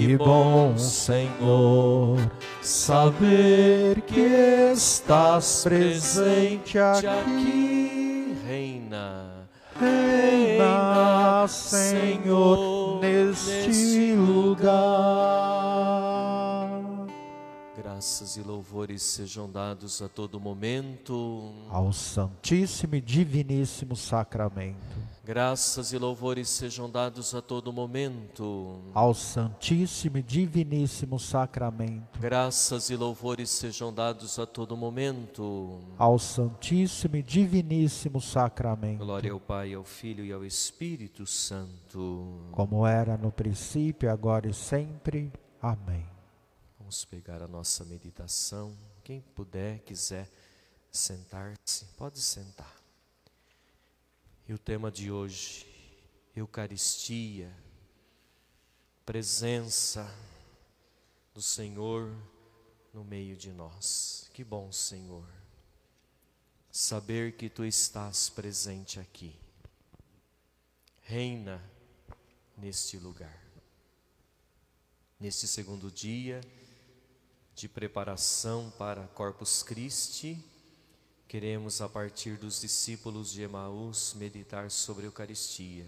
Que 0.00 0.16
bom, 0.16 0.78
Senhor, 0.78 2.16
saber 2.62 4.00
que 4.00 4.72
estás 4.72 5.62
presente 5.62 6.78
aqui. 6.78 8.34
Reina, 8.46 9.46
Reina, 9.78 11.46
Senhor, 11.46 13.02
neste 13.02 14.14
lugar. 14.14 14.70
Graças 17.76 18.38
e 18.38 18.42
louvores 18.42 19.02
sejam 19.02 19.50
dados 19.50 20.00
a 20.00 20.08
todo 20.08 20.40
momento 20.40 21.52
ao 21.68 21.92
Santíssimo 21.92 22.94
e 22.94 23.02
Diviníssimo 23.02 23.94
Sacramento. 23.94 25.09
Graças 25.30 25.92
e 25.92 25.96
louvores 25.96 26.48
sejam 26.48 26.90
dados 26.90 27.36
a 27.36 27.40
todo 27.40 27.72
momento 27.72 28.82
ao 28.92 29.14
Santíssimo 29.14 30.18
e 30.18 30.24
Diviníssimo 30.24 31.20
Sacramento. 31.20 32.18
Graças 32.18 32.90
e 32.90 32.96
louvores 32.96 33.48
sejam 33.48 33.94
dados 33.94 34.40
a 34.40 34.44
todo 34.44 34.76
momento 34.76 35.78
ao 35.96 36.18
Santíssimo 36.18 37.14
e 37.14 37.22
Diviníssimo 37.22 38.20
Sacramento. 38.20 39.04
Glória 39.04 39.30
ao 39.30 39.38
Pai, 39.38 39.72
ao 39.72 39.84
Filho 39.84 40.24
e 40.24 40.32
ao 40.32 40.44
Espírito 40.44 41.24
Santo. 41.24 42.48
Como 42.50 42.84
era 42.84 43.16
no 43.16 43.30
princípio, 43.30 44.10
agora 44.10 44.48
e 44.48 44.52
sempre. 44.52 45.32
Amém. 45.62 46.04
Vamos 46.76 47.04
pegar 47.04 47.40
a 47.40 47.46
nossa 47.46 47.84
meditação. 47.84 48.72
Quem 49.04 49.20
puder, 49.20 49.78
quiser 49.84 50.28
sentar-se, 50.90 51.84
pode 51.96 52.18
sentar. 52.18 52.79
E 54.50 54.52
o 54.52 54.58
tema 54.58 54.90
de 54.90 55.12
hoje, 55.12 55.64
Eucaristia, 56.34 57.56
presença 59.06 60.12
do 61.32 61.40
Senhor 61.40 62.12
no 62.92 63.04
meio 63.04 63.36
de 63.36 63.52
nós. 63.52 64.28
Que 64.34 64.42
bom, 64.42 64.72
Senhor, 64.72 65.24
saber 66.68 67.36
que 67.36 67.48
Tu 67.48 67.64
estás 67.64 68.28
presente 68.28 68.98
aqui. 68.98 69.38
Reina 71.02 71.62
neste 72.56 72.98
lugar. 72.98 73.40
Neste 75.20 75.46
segundo 75.46 75.92
dia 75.92 76.40
de 77.54 77.68
preparação 77.68 78.68
para 78.76 79.06
Corpus 79.06 79.62
Christi, 79.62 80.44
Queremos, 81.30 81.80
a 81.80 81.88
partir 81.88 82.36
dos 82.36 82.60
discípulos 82.60 83.30
de 83.30 83.42
Emaús, 83.42 84.14
meditar 84.16 84.68
sobre 84.68 85.04
a 85.04 85.06
Eucaristia. 85.06 85.86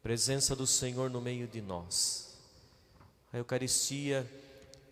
Presença 0.00 0.54
do 0.54 0.68
Senhor 0.68 1.10
no 1.10 1.20
meio 1.20 1.48
de 1.48 1.60
nós. 1.60 2.38
A 3.32 3.38
Eucaristia 3.38 4.24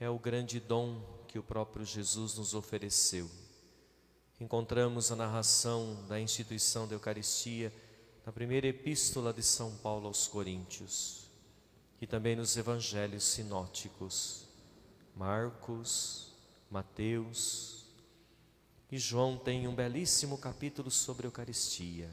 é 0.01 0.11
o 0.11 0.19
grande 0.19 0.59
dom 0.59 1.01
que 1.29 1.39
o 1.39 1.43
próprio 1.45 1.87
Jesus 1.87 2.35
nos 2.35 2.53
ofereceu. 2.53 3.31
Encontramos 4.41 5.13
a 5.13 5.15
narração 5.15 6.05
da 6.09 6.19
instituição 6.19 6.89
da 6.89 6.97
Eucaristia 6.97 7.73
na 8.27 8.33
primeira 8.33 8.67
epístola 8.67 9.33
de 9.33 9.45
São 9.45 9.71
Paulo 9.77 10.09
aos 10.09 10.27
Coríntios 10.27 11.31
e 12.01 12.09
também 12.09 12.35
nos 12.35 12.57
evangelhos 12.57 13.23
sinóticos, 13.23 14.49
Marcos, 15.15 16.33
Mateus, 16.69 17.84
e 18.95 18.99
João 18.99 19.37
tem 19.37 19.67
um 19.67 19.75
belíssimo 19.75 20.39
capítulo 20.39 20.89
sobre 20.89 21.27
a 21.27 21.29
Eucaristia, 21.29 22.09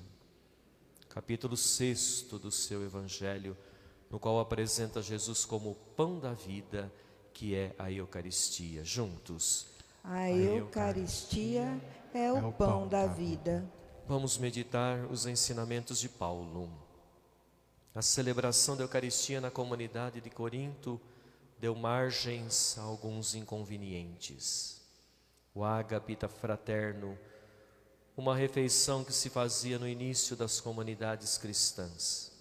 capítulo 1.10 1.56
sexto 1.56 2.40
do 2.40 2.50
seu 2.50 2.84
Evangelho, 2.84 3.56
no 4.10 4.18
qual 4.20 4.40
apresenta 4.40 5.00
Jesus 5.00 5.46
como 5.46 5.70
o 5.70 5.76
pão 5.76 6.18
da 6.18 6.34
vida, 6.34 6.92
que 7.36 7.54
é 7.54 7.76
a 7.78 7.92
Eucaristia. 7.92 8.84
Juntos. 8.84 9.68
A 10.04 10.32
Eucaristia 10.32 11.80
é 12.16 12.34
o 12.34 12.50
é 12.50 12.52
pão 12.52 12.88
da 12.88 13.06
vida. 13.06 13.64
Vamos 14.08 14.40
meditar 14.40 15.06
os 15.06 15.28
ensinamentos 15.28 16.00
de 16.00 16.10
Paulo. 16.10 16.68
A 17.94 18.02
celebração 18.02 18.76
da 18.76 18.86
Eucaristia 18.86 19.40
na 19.40 19.52
comunidade 19.52 20.20
de 20.20 20.32
Corinto 20.32 21.00
deu 21.60 21.76
margens 21.76 22.76
a 22.80 22.82
alguns 22.82 23.36
inconvenientes 23.36 24.81
o 25.54 25.64
ágapita 25.64 26.28
fraterno, 26.28 27.18
uma 28.16 28.36
refeição 28.36 29.04
que 29.04 29.14
se 29.14 29.30
fazia 29.30 29.78
no 29.78 29.88
início 29.88 30.36
das 30.36 30.62
comunidades 30.62 31.38
cristãs. 31.38 32.32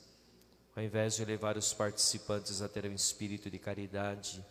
Ao 0.76 0.82
invés 0.82 1.16
de 1.16 1.24
levar 1.24 1.56
os 1.56 1.72
participantes 1.72 2.62
a 2.62 2.68
ter 2.68 2.86
um 2.86 2.94
espírito 2.94 3.50
de 3.50 3.58
caridade, 3.58 4.44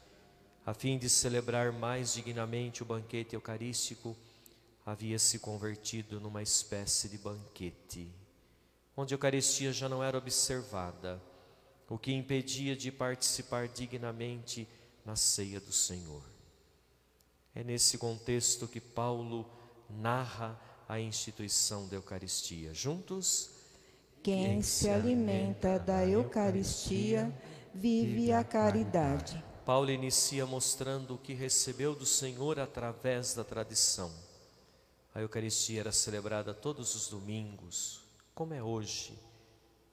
a 0.65 0.73
fim 0.73 0.97
de 0.97 1.09
celebrar 1.09 1.71
mais 1.71 2.13
dignamente 2.13 2.83
o 2.83 2.85
banquete 2.85 3.35
eucarístico, 3.35 4.15
havia 4.85 5.17
se 5.17 5.39
convertido 5.39 6.19
numa 6.19 6.41
espécie 6.41 7.07
de 7.07 7.17
banquete, 7.17 8.11
onde 8.95 9.13
a 9.13 9.15
Eucaristia 9.15 9.71
já 9.71 9.87
não 9.87 10.03
era 10.03 10.17
observada, 10.17 11.21
o 11.89 11.97
que 11.97 12.11
impedia 12.11 12.75
de 12.75 12.91
participar 12.91 13.67
dignamente 13.67 14.67
na 15.05 15.15
ceia 15.15 15.59
do 15.59 15.71
Senhor. 15.71 16.38
É 17.53 17.63
nesse 17.63 17.97
contexto 17.97 18.67
que 18.67 18.79
Paulo 18.79 19.49
narra 19.89 20.59
a 20.87 20.99
instituição 20.99 21.87
da 21.87 21.95
Eucaristia. 21.95 22.73
Juntos? 22.73 23.51
Quem 24.23 24.61
se 24.61 24.89
alimenta 24.89 25.79
da 25.79 26.05
Eucaristia 26.05 27.33
vive 27.73 28.31
a 28.31 28.43
caridade. 28.43 29.43
Paulo 29.65 29.91
inicia 29.91 30.45
mostrando 30.45 31.15
o 31.15 31.17
que 31.17 31.33
recebeu 31.33 31.93
do 31.93 32.05
Senhor 32.05 32.59
através 32.59 33.33
da 33.33 33.43
tradição. 33.43 34.11
A 35.13 35.21
Eucaristia 35.21 35.81
era 35.81 35.91
celebrada 35.91 36.53
todos 36.53 36.95
os 36.95 37.07
domingos, 37.07 38.01
como 38.33 38.53
é 38.53 38.63
hoje, 38.63 39.17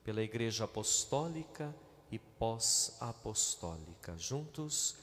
pela 0.02 0.22
Igreja 0.22 0.64
Apostólica 0.64 1.74
e 2.10 2.18
pós-apostólica. 2.18 4.16
Juntos, 4.16 4.96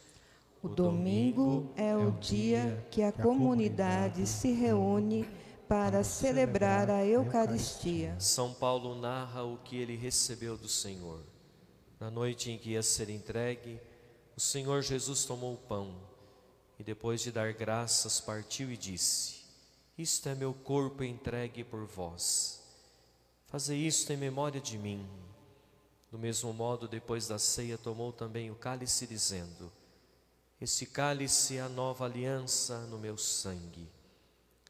o 0.64 0.70
domingo 0.70 1.70
é 1.76 1.93
o 1.93 2.11
dia 2.11 2.88
que 2.89 3.03
a 3.03 3.11
comunidade 3.11 4.26
se 4.26 4.53
reúne 4.53 5.28
para 5.68 6.05
celebrar 6.05 6.89
a 6.89 7.05
Eucaristia. 7.05 8.16
São 8.18 8.53
Paulo 8.53 8.95
narra 8.95 9.43
o 9.43 9.57
que 9.57 9.76
ele 9.76 9.97
recebeu 9.97 10.55
do 10.55 10.70
Senhor. 10.70 11.20
Na 11.99 12.09
noite 12.09 12.49
em 12.49 12.57
que 12.57 12.70
ia 12.70 12.82
ser 12.82 13.09
entregue, 13.09 13.78
o 14.38 14.39
Senhor 14.39 14.82
Jesus 14.82 15.26
tomou 15.26 15.55
o 15.55 15.57
pão 15.57 15.97
e, 16.80 16.84
depois 16.84 17.20
de 17.20 17.30
dar 17.30 17.51
graças, 17.51 18.22
partiu 18.22 18.72
e 18.72 18.78
disse: 18.78 19.41
Isto 19.97 20.30
é 20.30 20.36
meu 20.36 20.53
corpo 20.53 21.03
entregue 21.03 21.66
por 21.66 21.86
vós. 21.86 22.64
Fazei 23.47 23.80
isto 23.86 24.14
em 24.14 24.18
memória 24.18 24.61
de 24.61 24.78
mim. 24.78 25.05
Do 26.09 26.18
mesmo 26.18 26.53
modo, 26.53 26.88
depois 26.88 27.28
da 27.28 27.38
ceia, 27.38 27.78
tomou 27.78 28.14
também 28.14 28.49
o 28.49 28.55
cálice, 28.55 29.05
dizendo: 29.05 29.70
esse 30.64 30.86
cálice 30.86 31.57
é 31.57 31.61
a 31.61 31.68
nova 31.68 32.05
aliança 32.05 32.80
no 32.88 32.97
meu 32.97 33.18
sangue. 33.18 33.91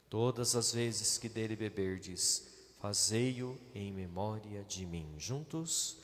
Todas 0.09 0.55
as 0.55 0.73
vezes 0.73 1.19
que 1.19 1.29
dele 1.29 1.55
beberdes, 1.55 2.47
fazei-o 2.79 3.59
em 3.75 3.93
memória 3.93 4.63
de 4.63 4.87
mim. 4.87 5.07
Juntos? 5.19 5.97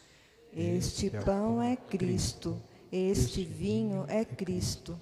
Este 0.54 1.10
pão 1.10 1.60
é 1.60 1.76
Cristo, 1.76 2.62
este 2.92 3.44
vinho 3.44 4.06
é 4.08 4.24
Cristo. 4.24 5.00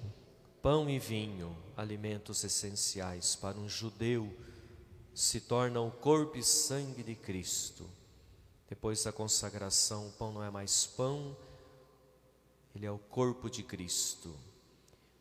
Pão 0.62 0.88
e 0.88 0.98
vinho, 0.98 1.54
alimentos 1.76 2.42
essenciais 2.42 3.36
para 3.36 3.58
um 3.58 3.68
judeu, 3.68 4.34
se 5.12 5.38
tornam 5.38 5.88
o 5.88 5.92
corpo 5.92 6.38
e 6.38 6.42
sangue 6.42 7.02
de 7.02 7.14
Cristo. 7.14 7.86
Depois 8.66 9.04
da 9.04 9.12
consagração, 9.12 10.08
o 10.08 10.12
pão 10.12 10.32
não 10.32 10.42
é 10.42 10.50
mais 10.50 10.86
pão, 10.86 11.36
ele 12.74 12.86
é 12.86 12.90
o 12.90 12.98
corpo 12.98 13.50
de 13.50 13.62
Cristo. 13.62 14.47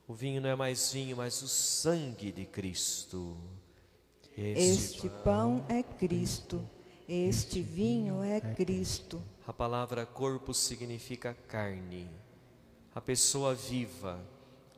O 0.08 0.14
vinho 0.14 0.40
não 0.40 0.50
é 0.50 0.56
mais 0.56 0.94
vinho, 0.94 1.18
mas 1.18 1.42
o 1.42 1.50
sangue 1.50 2.32
de 2.32 2.46
Cristo. 2.46 3.36
Este, 4.38 4.62
este 4.62 5.10
pão 5.10 5.66
é 5.68 5.84
Cristo, 5.84 6.66
este 7.10 7.62
vinho 7.62 8.24
é 8.24 8.40
Cristo. 8.40 9.22
A 9.46 9.52
palavra 9.52 10.06
corpo 10.06 10.54
significa 10.54 11.34
carne. 11.34 12.10
A 12.96 13.02
pessoa 13.02 13.54
viva, 13.54 14.26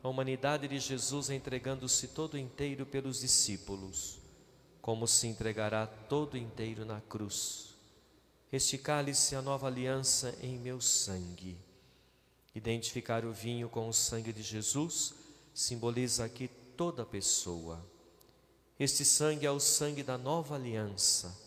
a 0.01 0.09
humanidade 0.09 0.67
de 0.67 0.79
Jesus 0.79 1.29
entregando-se 1.29 2.07
todo 2.07 2.35
inteiro 2.35 2.85
pelos 2.87 3.19
discípulos, 3.19 4.19
como 4.81 5.07
se 5.07 5.27
entregará 5.27 5.85
todo 5.85 6.37
inteiro 6.37 6.85
na 6.85 7.01
cruz. 7.01 7.75
Este 8.51 8.79
cálice 8.79 9.35
é 9.35 9.37
a 9.37 9.43
nova 9.43 9.67
aliança 9.67 10.35
em 10.41 10.57
meu 10.57 10.81
sangue. 10.81 11.55
Identificar 12.55 13.25
o 13.25 13.31
vinho 13.31 13.69
com 13.69 13.87
o 13.87 13.93
sangue 13.93 14.33
de 14.33 14.41
Jesus 14.41 15.18
simboliza 15.59 16.23
aqui 16.23 16.47
toda 16.77 17.05
pessoa. 17.05 17.85
Este 18.79 19.03
sangue 19.03 19.45
é 19.45 19.51
o 19.51 19.59
sangue 19.59 20.01
da 20.01 20.17
nova 20.17 20.55
aliança. 20.55 21.37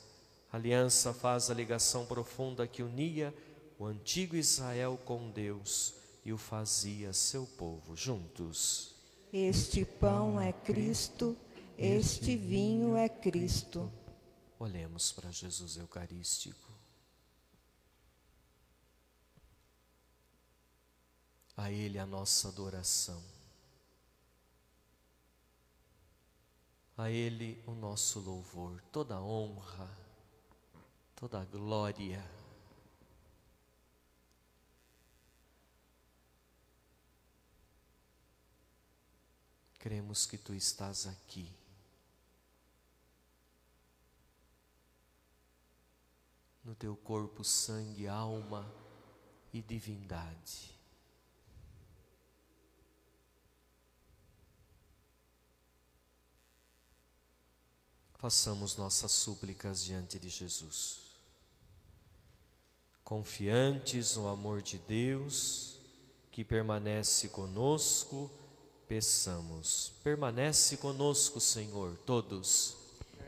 A 0.52 0.58
aliança 0.58 1.14
faz 1.14 1.48
a 1.48 1.54
ligação 1.54 2.04
profunda 2.04 2.66
que 2.66 2.82
unia 2.82 3.34
o 3.78 3.86
antigo 3.86 4.36
Israel 4.36 5.00
com 5.06 5.30
Deus 5.30 5.94
e 6.26 6.30
o 6.30 6.36
fazia 6.36 7.14
seu 7.14 7.46
povo 7.46 7.96
juntos. 7.96 8.94
Este 9.32 9.82
pão 9.82 10.38
é 10.38 10.52
Cristo, 10.52 11.34
este 11.78 12.36
vinho 12.36 12.94
é 12.94 13.08
Cristo. 13.08 13.90
Olhemos 14.58 15.10
para 15.10 15.32
Jesus 15.32 15.78
Eucarístico. 15.78 16.70
A 21.56 21.72
Ele 21.72 21.98
a 21.98 22.04
nossa 22.04 22.48
adoração. 22.48 23.41
A 27.02 27.10
Ele 27.10 27.60
o 27.66 27.72
nosso 27.72 28.20
louvor, 28.20 28.80
toda 28.92 29.20
honra, 29.20 29.90
toda 31.16 31.44
glória. 31.46 32.24
Cremos 39.80 40.26
que 40.26 40.38
Tu 40.38 40.54
estás 40.54 41.08
aqui. 41.08 41.52
No 46.62 46.76
Teu 46.76 46.94
corpo, 46.94 47.42
sangue, 47.42 48.06
alma 48.06 48.64
e 49.52 49.60
divindade. 49.60 50.72
Façamos 58.22 58.76
nossas 58.76 59.10
súplicas 59.10 59.82
diante 59.82 60.16
de 60.16 60.28
Jesus. 60.28 61.00
Confiantes 63.02 64.16
no 64.16 64.28
amor 64.28 64.62
de 64.62 64.78
Deus, 64.78 65.80
que 66.30 66.44
permanece 66.44 67.30
conosco, 67.30 68.30
peçamos. 68.86 69.94
Permanece 70.04 70.76
conosco, 70.76 71.40
Senhor, 71.40 71.98
todos. 72.06 72.76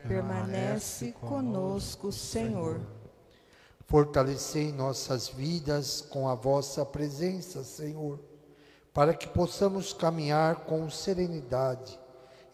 Permanece 0.07 1.11
conosco, 1.11 2.13
Senhor. 2.13 2.81
Fortalecei 3.89 4.71
nossas 4.71 5.27
vidas 5.27 6.03
com 6.03 6.29
a 6.29 6.37
vossa 6.37 6.87
presença, 6.87 7.65
Senhor, 7.65 8.21
para 8.93 9.13
que 9.13 9.27
possamos 9.27 9.93
caminhar 9.93 10.67
com 10.67 10.89
serenidade 10.89 11.99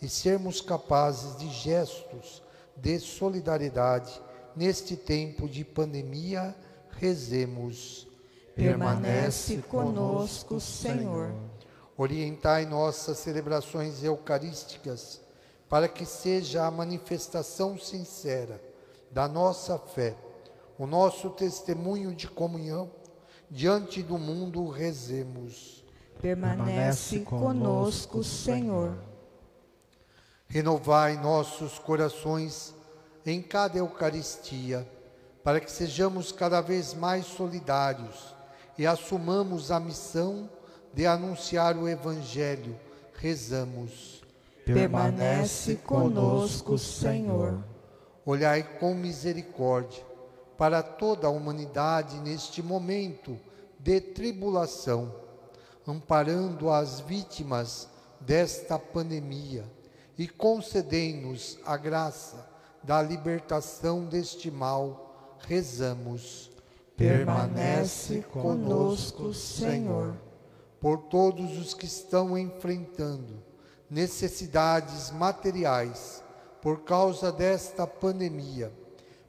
e 0.03 0.09
sermos 0.09 0.61
capazes 0.61 1.37
de 1.37 1.49
gestos 1.49 2.43
de 2.77 2.99
solidariedade 2.99 4.21
neste 4.57 4.97
tempo 4.97 5.49
de 5.49 5.65
pandemia, 5.65 6.55
rezemos. 6.91 8.09
Permanece 8.55 9.59
conosco, 9.59 10.61
Senhor. 10.61 11.33
Orientai 11.97 12.67
nossas 12.67 13.19
celebrações 13.19 14.03
eucarísticas, 14.03 15.21
para 15.69 15.89
que 15.89 16.05
seja 16.05 16.67
a 16.67 16.71
manifestação 16.71 17.79
sincera 17.79 18.61
da 19.11 19.29
nossa 19.29 19.79
fé, 19.79 20.17
o 20.79 20.87
nosso 20.87 21.31
testemunho 21.31 22.15
de 22.15 22.27
comunhão 22.29 22.91
diante 23.51 24.03
do 24.03 24.17
mundo, 24.19 24.69
rezemos. 24.69 25.85
Permanece 26.21 27.21
conosco, 27.21 28.23
Senhor. 28.23 29.10
Renovai 30.51 31.17
nossos 31.17 31.79
corações 31.79 32.75
em 33.25 33.41
cada 33.41 33.79
Eucaristia, 33.79 34.85
para 35.45 35.61
que 35.61 35.71
sejamos 35.71 36.33
cada 36.33 36.61
vez 36.61 36.93
mais 36.93 37.25
solidários 37.25 38.35
e 38.77 38.85
assumamos 38.85 39.71
a 39.71 39.79
missão 39.79 40.51
de 40.93 41.07
anunciar 41.07 41.77
o 41.77 41.89
Evangelho. 41.89 42.77
Rezamos. 43.15 44.25
Permanece 44.65 45.77
conosco, 45.77 46.77
Senhor. 46.77 47.63
Olhai 48.27 48.65
com 48.81 48.93
misericórdia 48.93 50.05
para 50.59 50.83
toda 50.83 51.29
a 51.29 51.31
humanidade 51.31 52.19
neste 52.19 52.61
momento 52.61 53.39
de 53.79 54.01
tribulação, 54.01 55.15
amparando 55.87 56.71
as 56.71 56.99
vítimas 56.99 57.89
desta 58.21 58.81
pandemia 58.81 59.65
e 60.21 60.29
concedei-nos 60.29 61.59
a 61.65 61.79
graça 61.79 62.47
da 62.83 63.01
libertação 63.01 64.05
deste 64.05 64.51
mal, 64.51 65.39
rezamos. 65.39 66.51
Permanece 66.95 68.21
conosco, 68.31 69.33
Senhor. 69.33 70.15
Por 70.79 70.99
todos 71.05 71.57
os 71.57 71.73
que 71.73 71.87
estão 71.87 72.37
enfrentando 72.37 73.43
necessidades 73.89 75.11
materiais 75.11 76.23
por 76.61 76.81
causa 76.81 77.33
desta 77.33 77.87
pandemia, 77.87 78.71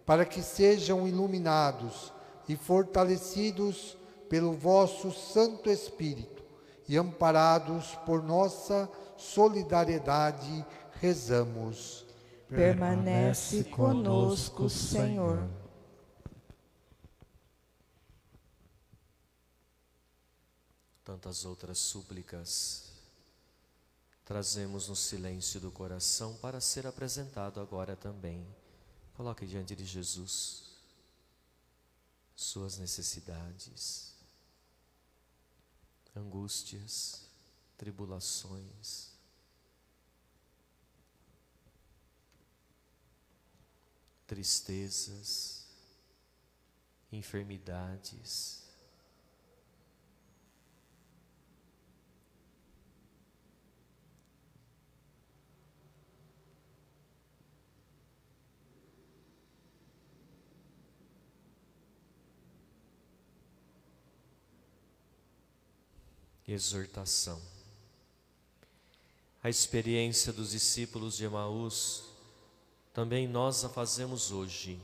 para 0.05 0.25
que 0.25 0.41
sejam 0.41 1.07
iluminados 1.07 2.11
e 2.49 2.57
fortalecidos 2.57 3.97
pelo 4.27 4.51
vosso 4.51 5.09
Santo 5.09 5.69
Espírito 5.69 6.43
e 6.85 6.97
amparados 6.97 7.95
por 8.05 8.21
nossa 8.21 8.89
solidariedade 9.21 10.65
rezamos. 11.01 12.05
Permanece 12.47 13.63
conosco, 13.63 14.69
Senhor. 14.69 15.49
Tantas 21.03 21.43
outras 21.45 21.77
súplicas 21.77 22.91
trazemos 24.25 24.89
no 24.89 24.95
silêncio 24.95 25.59
do 25.59 25.71
coração 25.71 26.35
para 26.35 26.61
ser 26.61 26.85
apresentado 26.85 27.59
agora 27.59 27.95
também. 27.95 28.45
Coloque 29.15 29.45
diante 29.45 29.75
de 29.75 29.85
Jesus 29.85 30.69
suas 32.35 32.77
necessidades, 32.77 34.13
angústias, 36.15 37.21
tribulações 37.77 39.10
tristezas, 44.31 45.67
enfermidades. 47.11 48.63
Exortação. 66.47 67.41
A 69.43 69.49
experiência 69.49 70.31
dos 70.31 70.51
discípulos 70.51 71.17
de 71.17 71.25
Emaús 71.25 72.10
também 72.93 73.27
nós 73.27 73.63
a 73.63 73.69
fazemos 73.69 74.31
hoje. 74.31 74.79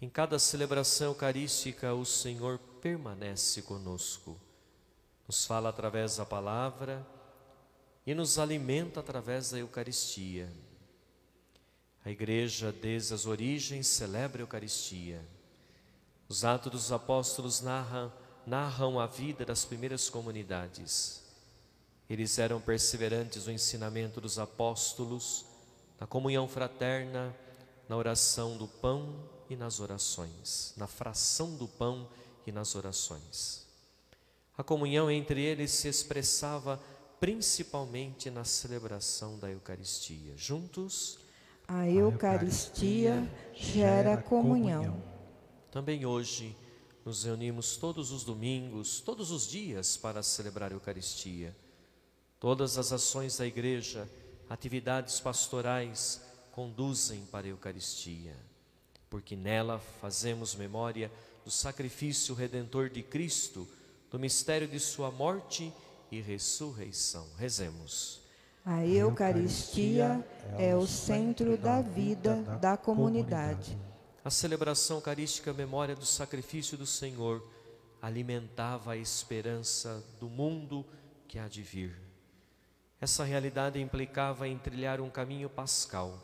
Em 0.00 0.08
cada 0.08 0.38
celebração 0.38 1.08
eucarística, 1.08 1.92
o 1.92 2.06
Senhor 2.06 2.58
permanece 2.80 3.62
conosco, 3.62 4.40
nos 5.26 5.44
fala 5.44 5.68
através 5.68 6.16
da 6.16 6.24
palavra 6.24 7.06
e 8.06 8.14
nos 8.14 8.38
alimenta 8.38 9.00
através 9.00 9.50
da 9.50 9.58
Eucaristia. 9.58 10.50
A 12.04 12.10
Igreja, 12.10 12.72
desde 12.72 13.12
as 13.12 13.26
origens, 13.26 13.86
celebra 13.86 14.40
a 14.40 14.44
Eucaristia. 14.44 15.22
Os 16.28 16.44
Atos 16.44 16.72
dos 16.72 16.92
Apóstolos 16.92 17.60
narram, 17.60 18.10
narram 18.46 18.98
a 18.98 19.06
vida 19.06 19.44
das 19.44 19.66
primeiras 19.66 20.08
comunidades. 20.08 21.22
Eles 22.08 22.38
eram 22.38 22.60
perseverantes 22.60 23.46
no 23.46 23.52
ensinamento 23.52 24.20
dos 24.20 24.38
apóstolos 24.38 25.49
na 26.00 26.06
comunhão 26.06 26.48
fraterna, 26.48 27.36
na 27.86 27.96
oração 27.96 28.56
do 28.56 28.66
pão 28.66 29.14
e 29.50 29.54
nas 29.54 29.80
orações, 29.80 30.72
na 30.76 30.86
fração 30.86 31.54
do 31.56 31.68
pão 31.68 32.08
e 32.46 32.50
nas 32.50 32.74
orações. 32.74 33.66
A 34.56 34.62
comunhão 34.62 35.10
entre 35.10 35.42
eles 35.42 35.70
se 35.72 35.88
expressava 35.88 36.80
principalmente 37.20 38.30
na 38.30 38.44
celebração 38.44 39.38
da 39.38 39.50
Eucaristia. 39.50 40.34
Juntos, 40.36 41.18
a 41.68 41.86
Eucaristia 41.88 43.30
gera 43.52 44.16
comunhão. 44.16 45.02
Também 45.70 46.06
hoje 46.06 46.56
nos 47.04 47.24
reunimos 47.24 47.76
todos 47.76 48.10
os 48.10 48.24
domingos, 48.24 49.00
todos 49.00 49.30
os 49.30 49.46
dias 49.46 49.96
para 49.96 50.22
celebrar 50.22 50.70
a 50.70 50.74
Eucaristia. 50.74 51.54
Todas 52.38 52.78
as 52.78 52.90
ações 52.90 53.36
da 53.36 53.46
igreja, 53.46 54.08
atividades 54.50 55.20
pastorais 55.20 56.20
conduzem 56.50 57.24
para 57.26 57.46
a 57.46 57.50
Eucaristia, 57.50 58.34
porque 59.08 59.36
nela 59.36 59.78
fazemos 60.00 60.56
memória 60.56 61.10
do 61.44 61.50
sacrifício 61.52 62.34
redentor 62.34 62.90
de 62.90 63.00
Cristo, 63.00 63.66
do 64.10 64.18
mistério 64.18 64.66
de 64.66 64.80
sua 64.80 65.08
morte 65.12 65.72
e 66.10 66.20
ressurreição. 66.20 67.28
Rezemos. 67.38 68.20
A 68.66 68.84
Eucaristia 68.84 70.26
é 70.58 70.74
o 70.74 70.84
centro 70.84 71.56
da 71.56 71.80
vida 71.80 72.42
da 72.60 72.76
comunidade. 72.76 73.78
A 74.24 74.30
celebração 74.30 74.96
eucarística 74.96 75.52
memória 75.52 75.94
do 75.94 76.04
sacrifício 76.04 76.76
do 76.76 76.86
Senhor 76.86 77.42
alimentava 78.02 78.92
a 78.92 78.96
esperança 78.96 80.04
do 80.18 80.28
mundo 80.28 80.84
que 81.28 81.38
há 81.38 81.46
de 81.46 81.62
vir. 81.62 82.09
Essa 83.00 83.24
realidade 83.24 83.80
implicava 83.80 84.46
em 84.46 84.58
trilhar 84.58 85.00
um 85.00 85.08
caminho 85.08 85.48
pascal 85.48 86.18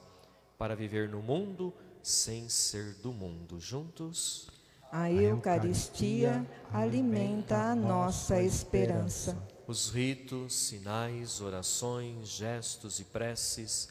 para 0.59 0.77
viver 0.77 1.09
no 1.09 1.22
mundo 1.22 1.72
sem 2.03 2.49
ser 2.49 2.95
do 2.97 3.12
mundo. 3.12 3.59
Juntos, 3.59 4.49
a 4.93 5.11
Eucaristia 5.11 6.47
alimenta 6.72 7.57
a 7.57 7.74
nossa 7.74 8.43
esperança. 8.43 9.37
Os 9.66 9.91
ritos, 9.91 10.55
sinais, 10.55 11.41
orações, 11.41 12.29
gestos 12.29 13.01
e 13.01 13.05
preces 13.05 13.89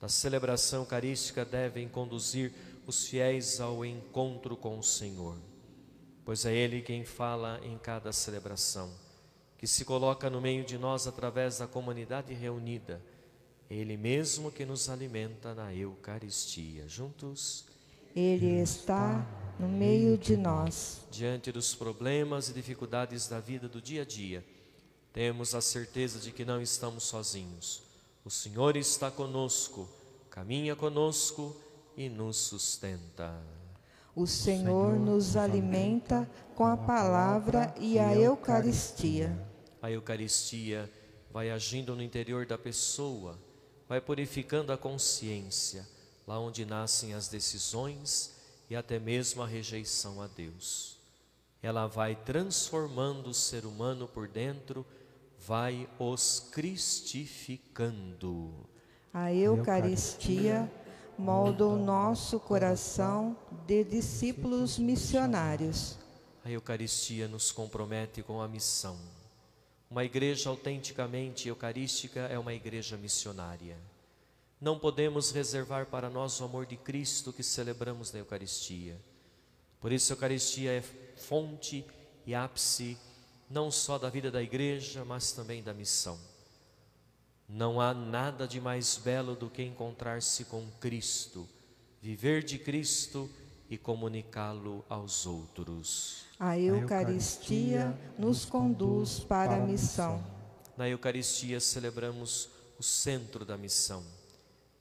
da 0.00 0.08
celebração 0.08 0.80
eucarística 0.80 1.44
devem 1.44 1.88
conduzir 1.88 2.52
os 2.86 3.06
fiéis 3.06 3.60
ao 3.60 3.84
encontro 3.84 4.56
com 4.56 4.78
o 4.78 4.82
Senhor, 4.82 5.38
pois 6.24 6.44
é 6.44 6.54
Ele 6.54 6.82
quem 6.82 7.04
fala 7.04 7.60
em 7.64 7.78
cada 7.78 8.12
celebração, 8.12 8.92
que 9.58 9.66
se 9.66 9.84
coloca 9.84 10.28
no 10.28 10.40
meio 10.40 10.64
de 10.64 10.76
nós 10.76 11.06
através 11.06 11.58
da 11.58 11.66
comunidade 11.66 12.34
reunida. 12.34 13.00
Ele 13.68 13.96
mesmo 13.96 14.52
que 14.52 14.64
nos 14.64 14.88
alimenta 14.88 15.54
na 15.54 15.74
Eucaristia. 15.74 16.88
Juntos, 16.88 17.64
Ele 18.14 18.60
está 18.60 19.26
no 19.58 19.68
meio 19.68 20.16
de 20.16 20.36
nós. 20.36 21.00
Diante 21.10 21.50
dos 21.50 21.74
problemas 21.74 22.48
e 22.48 22.52
dificuldades 22.52 23.28
da 23.28 23.40
vida 23.40 23.68
do 23.68 23.80
dia 23.80 24.02
a 24.02 24.04
dia, 24.04 24.44
temos 25.12 25.54
a 25.54 25.60
certeza 25.60 26.18
de 26.18 26.30
que 26.30 26.44
não 26.44 26.60
estamos 26.60 27.04
sozinhos. 27.04 27.82
O 28.24 28.30
Senhor 28.30 28.76
está 28.76 29.10
conosco, 29.10 29.88
caminha 30.30 30.76
conosco 30.76 31.56
e 31.96 32.08
nos 32.08 32.36
sustenta. 32.36 33.42
O 34.16 34.26
Senhor 34.26 34.98
nos 34.98 35.36
alimenta 35.36 36.28
com 36.54 36.64
a 36.64 36.74
palavra 36.74 37.74
e 37.78 37.98
a 37.98 38.16
Eucaristia. 38.16 39.38
A 39.82 39.90
Eucaristia 39.90 40.90
vai 41.30 41.50
agindo 41.50 41.94
no 41.94 42.02
interior 42.02 42.46
da 42.46 42.56
pessoa, 42.56 43.38
vai 43.86 44.00
purificando 44.00 44.72
a 44.72 44.78
consciência, 44.78 45.86
lá 46.26 46.40
onde 46.40 46.64
nascem 46.64 47.12
as 47.12 47.28
decisões 47.28 48.34
e 48.70 48.74
até 48.74 48.98
mesmo 48.98 49.42
a 49.42 49.46
rejeição 49.46 50.22
a 50.22 50.26
Deus. 50.26 50.96
Ela 51.62 51.86
vai 51.86 52.16
transformando 52.16 53.28
o 53.28 53.34
ser 53.34 53.66
humano 53.66 54.08
por 54.08 54.28
dentro, 54.28 54.86
vai 55.38 55.86
os 55.98 56.40
cristificando. 56.40 58.66
A 59.12 59.30
Eucaristia 59.30 60.72
molda 61.18 61.66
o 61.66 61.76
nosso 61.76 62.38
coração 62.38 63.36
de 63.66 63.84
discípulos 63.84 64.78
missionários. 64.78 65.98
A 66.44 66.50
Eucaristia 66.50 67.26
nos 67.26 67.50
compromete 67.50 68.22
com 68.22 68.40
a 68.40 68.48
missão. 68.48 68.96
Uma 69.90 70.04
igreja 70.04 70.50
autenticamente 70.50 71.48
eucarística 71.48 72.20
é 72.20 72.38
uma 72.38 72.52
igreja 72.52 72.96
missionária. 72.96 73.76
Não 74.60 74.78
podemos 74.78 75.30
reservar 75.30 75.86
para 75.86 76.10
nós 76.10 76.40
o 76.40 76.44
amor 76.44 76.66
de 76.66 76.76
Cristo 76.76 77.32
que 77.32 77.42
celebramos 77.42 78.12
na 78.12 78.18
Eucaristia. 78.18 78.96
Por 79.80 79.92
isso, 79.92 80.12
a 80.12 80.14
Eucaristia 80.14 80.72
é 80.72 80.82
fonte 81.16 81.84
e 82.26 82.34
ápice 82.34 82.98
não 83.48 83.70
só 83.70 83.98
da 83.98 84.10
vida 84.10 84.30
da 84.30 84.42
igreja, 84.42 85.04
mas 85.04 85.32
também 85.32 85.62
da 85.62 85.72
missão. 85.72 86.18
Não 87.48 87.80
há 87.80 87.94
nada 87.94 88.46
de 88.46 88.60
mais 88.60 88.96
belo 88.96 89.34
do 89.34 89.48
que 89.48 89.62
encontrar-se 89.62 90.44
com 90.46 90.66
Cristo, 90.80 91.48
viver 92.00 92.42
de 92.42 92.58
Cristo 92.58 93.30
e 93.70 93.78
comunicá-lo 93.78 94.84
aos 94.88 95.26
outros. 95.26 96.26
A 96.38 96.58
Eucaristia 96.58 97.96
nos 98.18 98.44
conduz 98.44 99.20
para 99.20 99.56
a 99.56 99.60
missão. 99.60 100.22
Na 100.76 100.88
Eucaristia 100.88 101.60
celebramos 101.60 102.48
o 102.78 102.82
centro 102.82 103.44
da 103.44 103.56
missão 103.56 104.04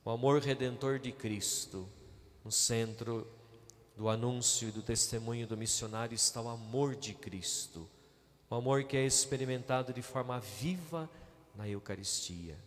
o 0.05 0.11
amor 0.11 0.39
redentor 0.39 0.99
de 0.99 1.11
Cristo. 1.11 1.89
No 2.43 2.51
centro 2.51 3.28
do 3.97 4.07
anúncio 4.07 4.68
e 4.68 4.72
do 4.72 4.84
testemunho 4.84 5.47
do 5.47 5.57
missionário 5.57 6.13
está 6.13 6.39
o 6.39 6.47
amor 6.47 6.95
de 6.95 7.16
Cristo, 7.16 7.89
o 8.47 8.53
amor 8.53 8.84
que 8.84 8.95
é 8.95 9.03
experimentado 9.03 9.91
de 9.91 10.03
forma 10.03 10.39
viva 10.39 11.09
na 11.56 11.68
Eucaristia. 11.68 12.58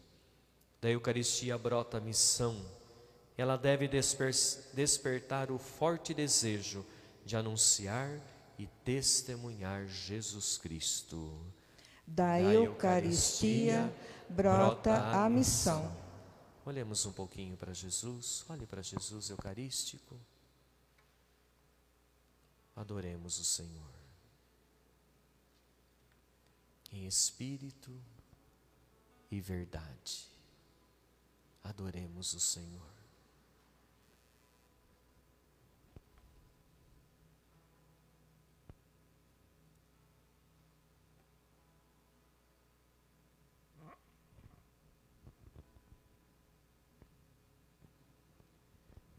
Da 0.80 0.88
Eucaristia 0.88 1.58
brota 1.58 1.98
a 1.98 2.00
missão, 2.00 2.56
ela 3.36 3.56
deve 3.56 3.86
desper 3.86 4.32
despertar 4.74 5.50
o 5.50 5.58
forte 5.58 6.14
desejo 6.14 6.84
de 7.24 7.36
anunciar 7.36 8.10
e 8.58 8.66
testemunhar 8.84 9.86
Jesus 9.86 10.58
Cristo. 10.58 11.38
Da, 12.06 12.40
Eucaristia 12.40 13.92
brota 14.28 14.94
a 15.12 15.28
missão. 15.28 15.94
Olhemos 16.64 17.06
um 17.06 17.12
pouquinho 17.12 17.56
para 17.56 17.72
Jesus, 17.72 18.44
olhe 18.48 18.66
para 18.66 18.82
Jesus 18.82 19.30
Eucarístico. 19.30 20.18
Adoremos 22.74 23.38
o 23.38 23.44
Senhor. 23.44 23.90
Em 26.92 27.06
espírito 27.06 27.92
e 29.30 29.40
verdade. 29.40 30.26
Adoremos 31.62 32.34
o 32.34 32.40
Senhor. 32.40 32.98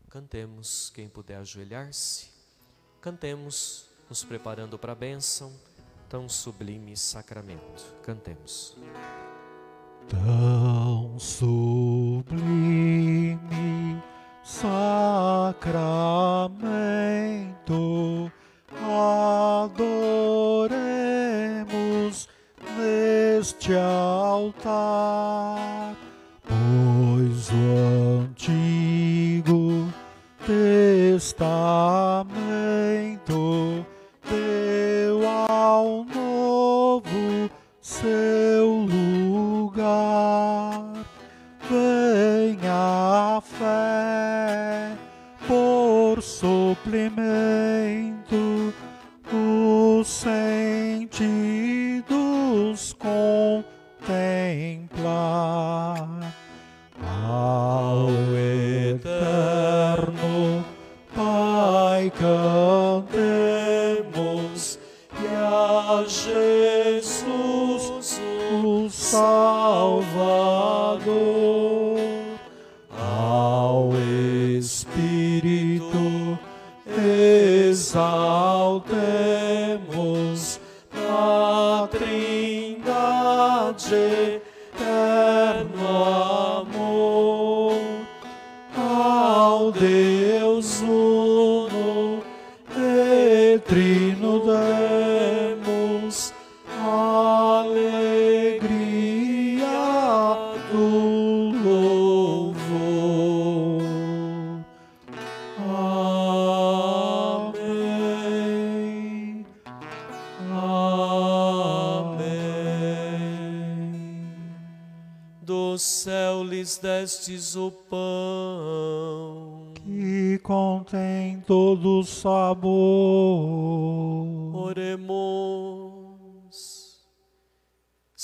Cantemos, 0.10 0.90
quem 0.90 1.08
puder 1.08 1.38
ajoelhar-se. 1.38 2.32
Cantemos, 3.00 3.86
nos 4.10 4.24
preparando 4.24 4.78
para 4.78 4.92
a 4.92 4.96
bênção, 4.96 5.54
tão 6.10 6.28
sublime 6.28 6.98
sacramento. 6.98 7.96
Cantemos. 8.02 8.76
Tão 10.08 11.20
sublime 11.20 12.30
sacramento, 14.44 15.52
adoremos 19.62 20.80
neste 22.78 23.74
altar, 23.76 24.60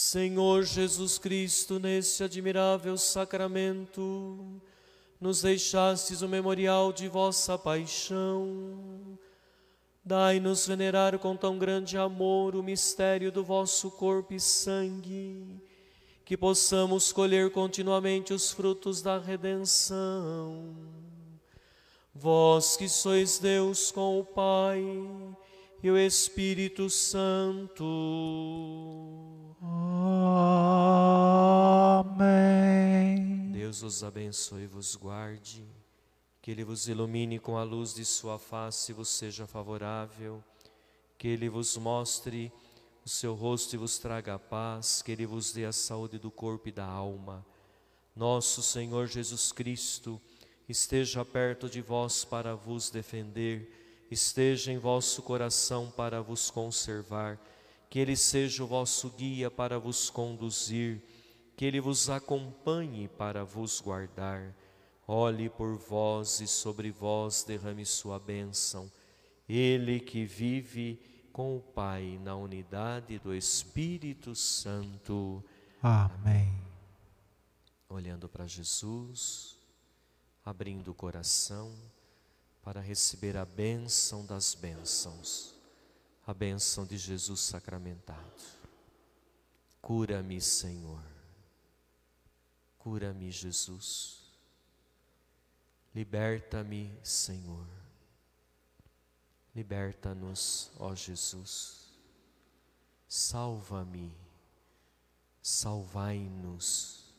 Senhor 0.05 0.63
Jesus 0.63 1.17
Cristo, 1.17 1.79
nesse 1.79 2.23
admirável 2.23 2.95
sacramento, 2.95 4.37
nos 5.19 5.41
deixastes 5.41 6.21
o 6.21 6.29
memorial 6.29 6.93
de 6.93 7.07
vossa 7.07 7.57
paixão. 7.57 9.17
Dai-nos 10.03 10.67
venerar 10.67 11.17
com 11.17 11.35
tão 11.35 11.57
grande 11.57 11.97
amor 11.97 12.55
o 12.55 12.61
mistério 12.61 13.31
do 13.31 13.43
vosso 13.43 13.89
corpo 13.89 14.35
e 14.35 14.39
sangue, 14.39 15.43
que 16.23 16.37
possamos 16.37 17.11
colher 17.11 17.49
continuamente 17.49 18.31
os 18.31 18.51
frutos 18.51 19.01
da 19.01 19.17
redenção. 19.17 20.75
Vós 22.13 22.77
que 22.77 22.87
sois 22.87 23.39
Deus 23.39 23.89
com 23.91 24.19
o 24.19 24.23
Pai 24.23 24.83
e 25.81 25.91
o 25.91 25.97
Espírito 25.97 26.89
Santo. 26.89 27.83
Amém. 31.99 33.51
Deus 33.51 33.83
os 33.83 34.03
abençoe 34.03 34.63
e 34.63 34.67
vos 34.67 34.95
guarde, 34.95 35.63
que 36.41 36.51
Ele 36.51 36.63
vos 36.63 36.87
ilumine 36.87 37.39
com 37.39 37.57
a 37.57 37.63
luz 37.63 37.93
de 37.93 38.05
Sua 38.05 38.37
face 38.37 38.91
e 38.91 38.95
vos 38.95 39.09
seja 39.09 39.45
favorável, 39.47 40.43
que 41.17 41.27
Ele 41.27 41.49
vos 41.49 41.75
mostre 41.77 42.51
o 43.05 43.09
seu 43.09 43.33
rosto 43.33 43.75
e 43.75 43.77
vos 43.77 43.99
traga 43.99 44.35
a 44.35 44.39
paz, 44.39 45.01
que 45.01 45.11
Ele 45.11 45.25
vos 45.25 45.51
dê 45.53 45.65
a 45.65 45.71
saúde 45.71 46.17
do 46.17 46.31
corpo 46.31 46.69
e 46.69 46.71
da 46.71 46.85
alma. 46.85 47.45
Nosso 48.15 48.63
Senhor 48.63 49.07
Jesus 49.07 49.51
Cristo 49.51 50.21
esteja 50.67 51.23
perto 51.23 51.69
de 51.69 51.81
vós 51.81 52.25
para 52.25 52.55
vos 52.55 52.89
defender, 52.89 53.84
esteja 54.09 54.71
em 54.71 54.77
vosso 54.77 55.21
coração 55.21 55.91
para 55.91 56.21
vos 56.21 56.49
conservar, 56.51 57.39
que 57.89 57.99
Ele 57.99 58.15
seja 58.15 58.63
o 58.63 58.67
vosso 58.67 59.09
guia 59.09 59.49
para 59.49 59.79
vos 59.79 60.09
conduzir, 60.09 61.01
que 61.55 61.65
Ele 61.65 61.79
vos 61.79 62.09
acompanhe 62.09 63.07
para 63.07 63.43
vos 63.43 63.79
guardar. 63.79 64.53
Olhe 65.07 65.49
por 65.49 65.77
vós 65.77 66.39
e 66.39 66.47
sobre 66.47 66.91
vós 66.91 67.43
derrame 67.43 67.85
sua 67.85 68.19
bênção. 68.19 68.91
Ele 69.47 69.99
que 69.99 70.25
vive 70.25 70.99
com 71.31 71.57
o 71.57 71.61
Pai 71.61 72.19
na 72.23 72.35
unidade 72.35 73.19
do 73.19 73.33
Espírito 73.33 74.33
Santo. 74.33 75.43
Amém. 75.81 76.51
Olhando 77.87 78.27
para 78.27 78.47
Jesus, 78.47 79.59
abrindo 80.43 80.89
o 80.91 80.95
coração 80.95 81.75
para 82.65 82.81
receber 82.81 83.37
a 83.37 83.45
bênção 83.45 84.25
das 84.25 84.55
bênçãos, 84.55 85.53
a 86.25 86.33
bênção 86.33 86.83
de 86.83 86.97
Jesus 86.97 87.41
sacramentado. 87.41 88.41
Cura-me, 89.79 90.41
Senhor. 90.41 90.99
Cura-me, 92.79 93.31
Jesus. 93.31 94.23
Liberta-me, 95.93 96.91
Senhor. 97.03 97.67
Liberta-nos, 99.53 100.71
ó 100.79 100.95
Jesus. 100.95 101.85
Salva-me. 103.07 104.11
Salvai-nos, 105.39 107.13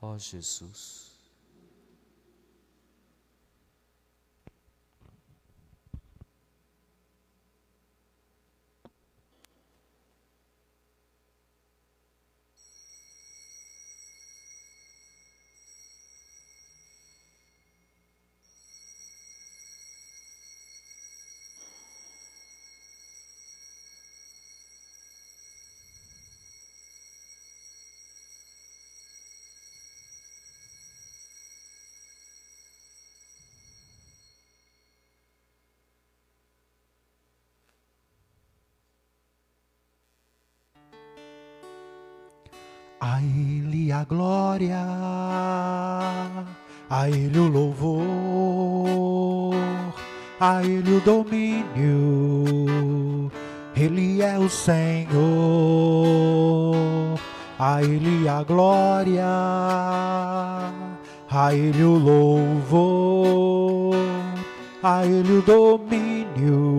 ó 0.00 0.16
Jesus. 0.16 1.07
A 43.00 43.20
Ele 43.22 43.92
a 43.92 44.02
glória, 44.04 44.84
a 46.90 47.08
Ele 47.08 47.38
o 47.38 47.48
louvor, 47.48 49.54
a 50.40 50.64
Ele 50.64 50.96
o 50.96 51.00
domínio, 51.00 51.62
Ele 53.76 54.20
é 54.22 54.36
o 54.38 54.48
Senhor. 54.48 55.18
A 57.60 57.82
Ele 57.82 58.28
a 58.28 58.44
glória, 58.44 59.26
a 61.28 61.52
Ele 61.52 61.82
o 61.82 61.98
louvor, 61.98 63.96
a 64.80 65.04
Ele 65.04 65.38
o 65.38 65.42
domínio, 65.42 66.78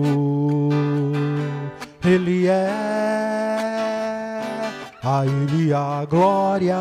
Ele 2.02 2.46
é 2.46 3.39
a 5.02 5.24
Ele 5.24 5.72
a 5.72 6.04
glória, 6.08 6.76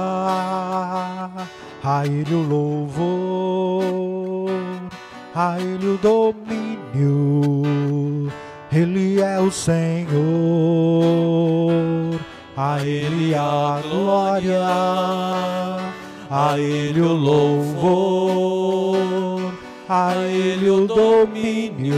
a 1.81 2.05
Ele 2.05 2.35
o 2.35 2.41
louvor, 2.41 4.51
a 5.33 5.57
Ele 5.59 5.87
o 5.87 5.97
domínio, 5.97 7.63
Ele 8.71 9.19
é 9.21 9.39
o 9.39 9.49
Senhor, 9.49 10.11
a 12.57 12.83
Ele 12.83 13.33
a 13.35 13.81
glória, 13.89 14.67
a 16.29 16.59
Ele 16.59 16.99
o 16.99 17.13
louvor, 17.13 18.59
a 19.87 20.13
Ele 20.15 20.69
o 20.69 20.85
domínio, 20.85 21.95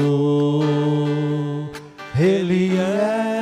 Ele 2.16 2.78
é 2.78 3.41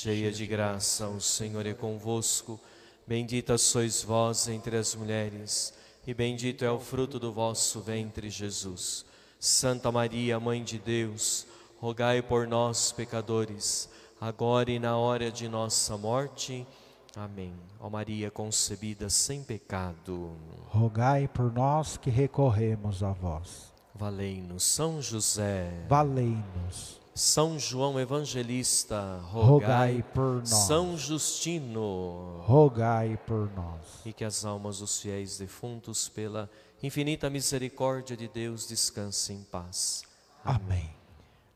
cheia 0.00 0.32
de 0.32 0.46
graça, 0.46 1.06
o 1.08 1.20
Senhor 1.20 1.66
é 1.66 1.74
convosco. 1.74 2.58
Bendita 3.06 3.58
sois 3.58 4.02
vós 4.02 4.48
entre 4.48 4.78
as 4.78 4.94
mulheres, 4.94 5.74
e 6.06 6.14
bendito 6.14 6.64
é 6.64 6.70
o 6.70 6.80
fruto 6.80 7.18
do 7.18 7.30
vosso 7.30 7.82
ventre, 7.82 8.30
Jesus. 8.30 9.04
Santa 9.38 9.92
Maria, 9.92 10.40
Mãe 10.40 10.64
de 10.64 10.78
Deus, 10.78 11.46
rogai 11.78 12.22
por 12.22 12.46
nós, 12.46 12.92
pecadores, 12.92 13.90
agora 14.18 14.70
e 14.70 14.78
na 14.78 14.96
hora 14.96 15.30
de 15.30 15.46
nossa 15.48 15.98
morte. 15.98 16.66
Amém. 17.14 17.52
Ó 17.78 17.90
Maria 17.90 18.30
concebida 18.30 19.10
sem 19.10 19.42
pecado, 19.42 20.34
rogai 20.68 21.28
por 21.28 21.52
nós 21.52 21.98
que 21.98 22.08
recorremos 22.08 23.02
a 23.02 23.12
vós. 23.12 23.70
Valei-nos, 23.94 24.62
São 24.62 25.02
José. 25.02 25.70
Valei-nos. 25.88 26.99
São 27.14 27.58
João 27.58 27.98
Evangelista, 27.98 29.18
rogai, 29.24 29.48
rogai 29.48 30.04
por 30.14 30.36
nós. 30.36 30.48
São 30.48 30.96
Justino, 30.96 32.40
rogai 32.44 33.18
por 33.26 33.50
nós. 33.54 34.00
E 34.04 34.12
que 34.12 34.24
as 34.24 34.44
almas 34.44 34.78
dos 34.78 35.00
fiéis 35.00 35.38
defuntos, 35.38 36.08
pela 36.08 36.50
infinita 36.82 37.28
misericórdia 37.28 38.16
de 38.16 38.28
Deus, 38.28 38.66
descansem 38.66 39.38
em 39.38 39.44
paz. 39.44 40.04
Amém. 40.44 40.64
Amém. 40.64 40.96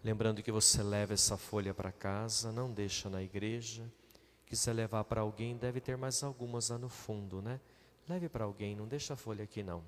Lembrando 0.03 0.43
que 0.43 0.53
você 0.53 0.83
leva 0.83 1.15
essa 1.15 1.37
folha 1.37 1.73
para 1.73 1.91
casa, 1.91 2.53
não 2.53 2.71
deixa 2.71 3.09
na 3.09 3.23
igreja 3.23 3.85
quiser 4.55 4.73
levar 4.73 5.03
para 5.03 5.21
alguém, 5.21 5.57
deve 5.57 5.81
ter 5.81 5.97
mais 5.97 6.23
algumas 6.23 6.69
lá 6.69 6.79
no 6.79 6.89
fundo, 6.89 7.43
né? 7.43 7.61
Leve 8.09 8.29
para 8.29 8.45
alguém, 8.45 8.77
não 8.77 8.87
deixa 8.87 9.15
a 9.15 9.17
folha 9.17 9.43
aqui 9.43 9.65
não. 9.65 9.83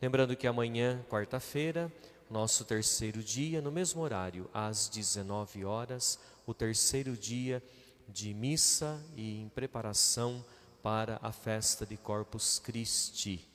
Lembrando 0.00 0.36
que 0.36 0.46
amanhã, 0.46 1.02
quarta-feira, 1.08 1.90
nosso 2.30 2.64
terceiro 2.64 3.22
dia, 3.22 3.60
no 3.60 3.70
mesmo 3.70 4.02
horário, 4.02 4.48
às 4.52 4.88
19 4.88 5.64
horas, 5.64 6.18
o 6.46 6.54
terceiro 6.54 7.16
dia 7.16 7.62
de 8.08 8.34
missa 8.34 9.00
e 9.16 9.40
em 9.40 9.48
preparação 9.48 10.44
para 10.82 11.18
a 11.22 11.32
festa 11.32 11.86
de 11.86 11.96
Corpus 11.96 12.58
Christi. 12.58 13.48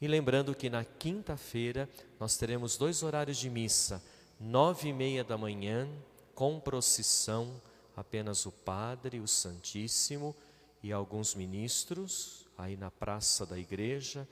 E 0.00 0.08
lembrando 0.08 0.54
que 0.54 0.68
na 0.68 0.84
quinta-feira 0.84 1.88
nós 2.18 2.36
teremos 2.36 2.76
dois 2.76 3.02
horários 3.02 3.36
de 3.36 3.48
missa, 3.48 4.02
nove 4.40 4.88
e 4.88 4.92
meia 4.92 5.22
da 5.22 5.38
manhã, 5.38 5.88
com 6.34 6.58
procissão, 6.58 7.60
apenas 7.96 8.44
o 8.44 8.52
Padre, 8.52 9.20
o 9.20 9.28
Santíssimo 9.28 10.34
e 10.82 10.92
alguns 10.92 11.34
ministros, 11.34 12.46
aí 12.58 12.76
na 12.76 12.90
praça 12.90 13.46
da 13.46 13.58
igreja, 13.58 14.28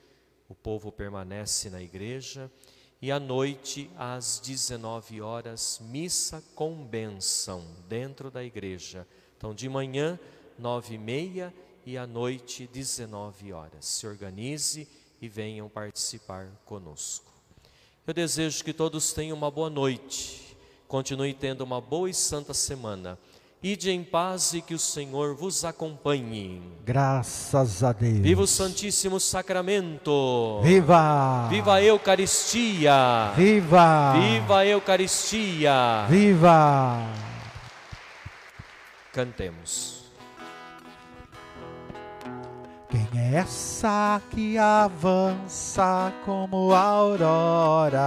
o 0.49 0.55
povo 0.55 0.91
permanece 0.91 1.71
na 1.71 1.81
igreja, 1.81 2.51
e 3.03 3.11
à 3.11 3.19
noite, 3.19 3.91
às 3.99 4.39
19 4.39 5.21
horas, 5.21 5.81
missa 5.83 6.41
com 6.55 6.73
bênção 6.73 7.67
dentro 7.89 8.31
da 8.31 8.45
igreja. 8.45 9.05
Então, 9.37 9.53
de 9.53 9.69
manhã, 9.69 10.17
nove 10.57 10.95
e 10.95 10.99
meia, 10.99 11.53
e 11.85 11.99
à 11.99 12.07
noite, 12.07 12.71
19 12.73 13.53
horas. 13.53 13.85
Se 13.85 14.07
organize 14.07 14.87
e 15.21 15.29
venham 15.29 15.69
participar 15.69 16.47
conosco. 16.65 17.33
Eu 18.07 18.15
desejo 18.15 18.63
que 18.63 18.73
todos 18.73 19.13
tenham 19.13 19.37
uma 19.37 19.51
boa 19.51 19.69
noite, 19.69 20.57
continue 20.87 21.35
tendo 21.35 21.63
uma 21.63 21.81
boa 21.81 22.09
e 22.09 22.15
santa 22.15 22.55
semana. 22.55 23.19
Ide 23.63 23.93
em 23.93 24.03
paz 24.03 24.55
e 24.55 24.61
que 24.61 24.75
o 24.75 24.79
Senhor 24.79 25.37
vos 25.37 25.65
acompanhe. 25.65 26.61
Graças 26.85 27.85
a 27.85 27.93
Deus. 27.93 28.19
Viva 28.19 28.43
o 28.43 28.47
Santíssimo 28.47 29.21
Sacramento. 29.21 30.61
Viva! 30.65 31.47
Viva 31.49 31.75
a 31.75 31.83
Eucaristia. 31.83 33.31
Viva! 33.37 34.15
Viva 34.19 34.59
a 34.59 34.67
Eucaristia. 34.67 36.07
Viva! 36.09 37.07
Cantemos. 39.13 40.03
Quem 42.91 43.09
é 43.15 43.37
essa 43.37 44.21
que 44.33 44.59
avança 44.59 46.13
como 46.25 46.73
a 46.73 46.81
aurora? 46.81 48.01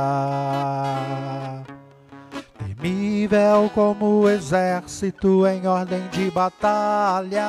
Temível 2.85 3.71
como 3.73 4.29
exército 4.29 5.47
em 5.47 5.65
ordem 5.65 6.07
de 6.09 6.29
batalha, 6.29 7.41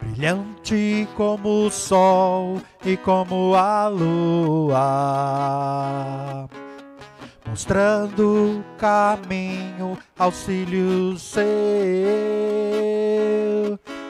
brilhante 0.00 1.06
como 1.14 1.66
o 1.66 1.70
sol 1.70 2.62
e 2.82 2.96
como 2.96 3.54
a 3.54 3.88
lua, 3.88 4.88
mostrando 7.46 8.64
caminho, 8.78 9.98
auxílio 10.18 11.18
seu. 11.18 11.42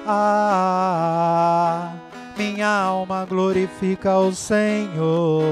Ah, 0.07 1.95
minha 2.37 2.69
alma 2.69 3.25
glorifica 3.25 4.17
o 4.19 4.33
Senhor 4.33 5.43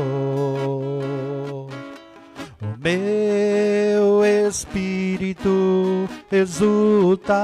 meu 2.83 4.25
espírito 4.25 6.09
exulta 6.33 7.35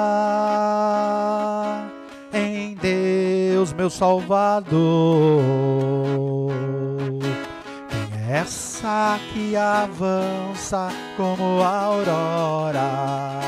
em 2.33 2.75
Deus, 2.75 3.75
meu 3.75 3.91
Salvador. 3.91 4.73
Quem 7.91 8.09
é 8.31 8.39
essa 8.39 9.21
que 9.35 9.55
avança 9.55 10.89
como 11.19 11.61
a 11.61 11.81
aurora? 11.83 13.41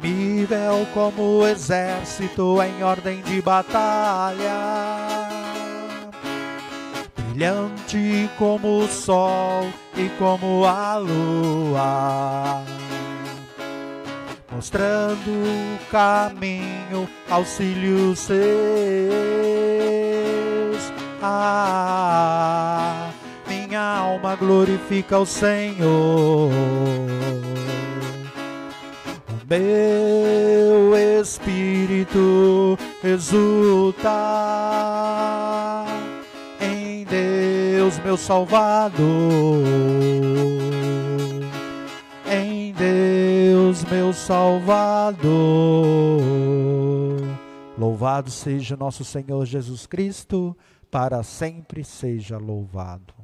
Temível 0.00 0.86
como 0.94 1.40
o 1.40 1.46
exército 1.46 2.56
em 2.62 2.82
ordem 2.82 3.20
de 3.20 3.42
batalha 3.42 5.27
brilhante 7.38 8.28
como 8.36 8.80
o 8.80 8.88
sol 8.88 9.70
e 9.96 10.08
como 10.18 10.64
a 10.64 10.96
lua, 10.96 12.64
mostrando 14.50 15.30
o 15.30 15.78
caminho, 15.88 17.08
auxílios 17.30 18.18
seus. 18.18 18.38
Ah, 21.22 23.10
minha 23.46 23.80
alma 23.80 24.34
glorifica 24.34 25.20
o 25.20 25.26
Senhor. 25.26 26.50
O 29.28 29.38
meu 29.48 30.96
espírito 31.20 32.76
exulta 33.04 34.08
meu 38.08 38.16
Salvador. 38.16 39.62
Em 42.26 42.72
Deus, 42.72 43.84
meu 43.84 44.14
Salvador. 44.14 45.28
Louvado 47.76 48.30
seja 48.30 48.78
nosso 48.78 49.04
Senhor 49.04 49.44
Jesus 49.44 49.84
Cristo, 49.86 50.56
para 50.90 51.22
sempre 51.22 51.84
seja 51.84 52.38
louvado. 52.38 53.17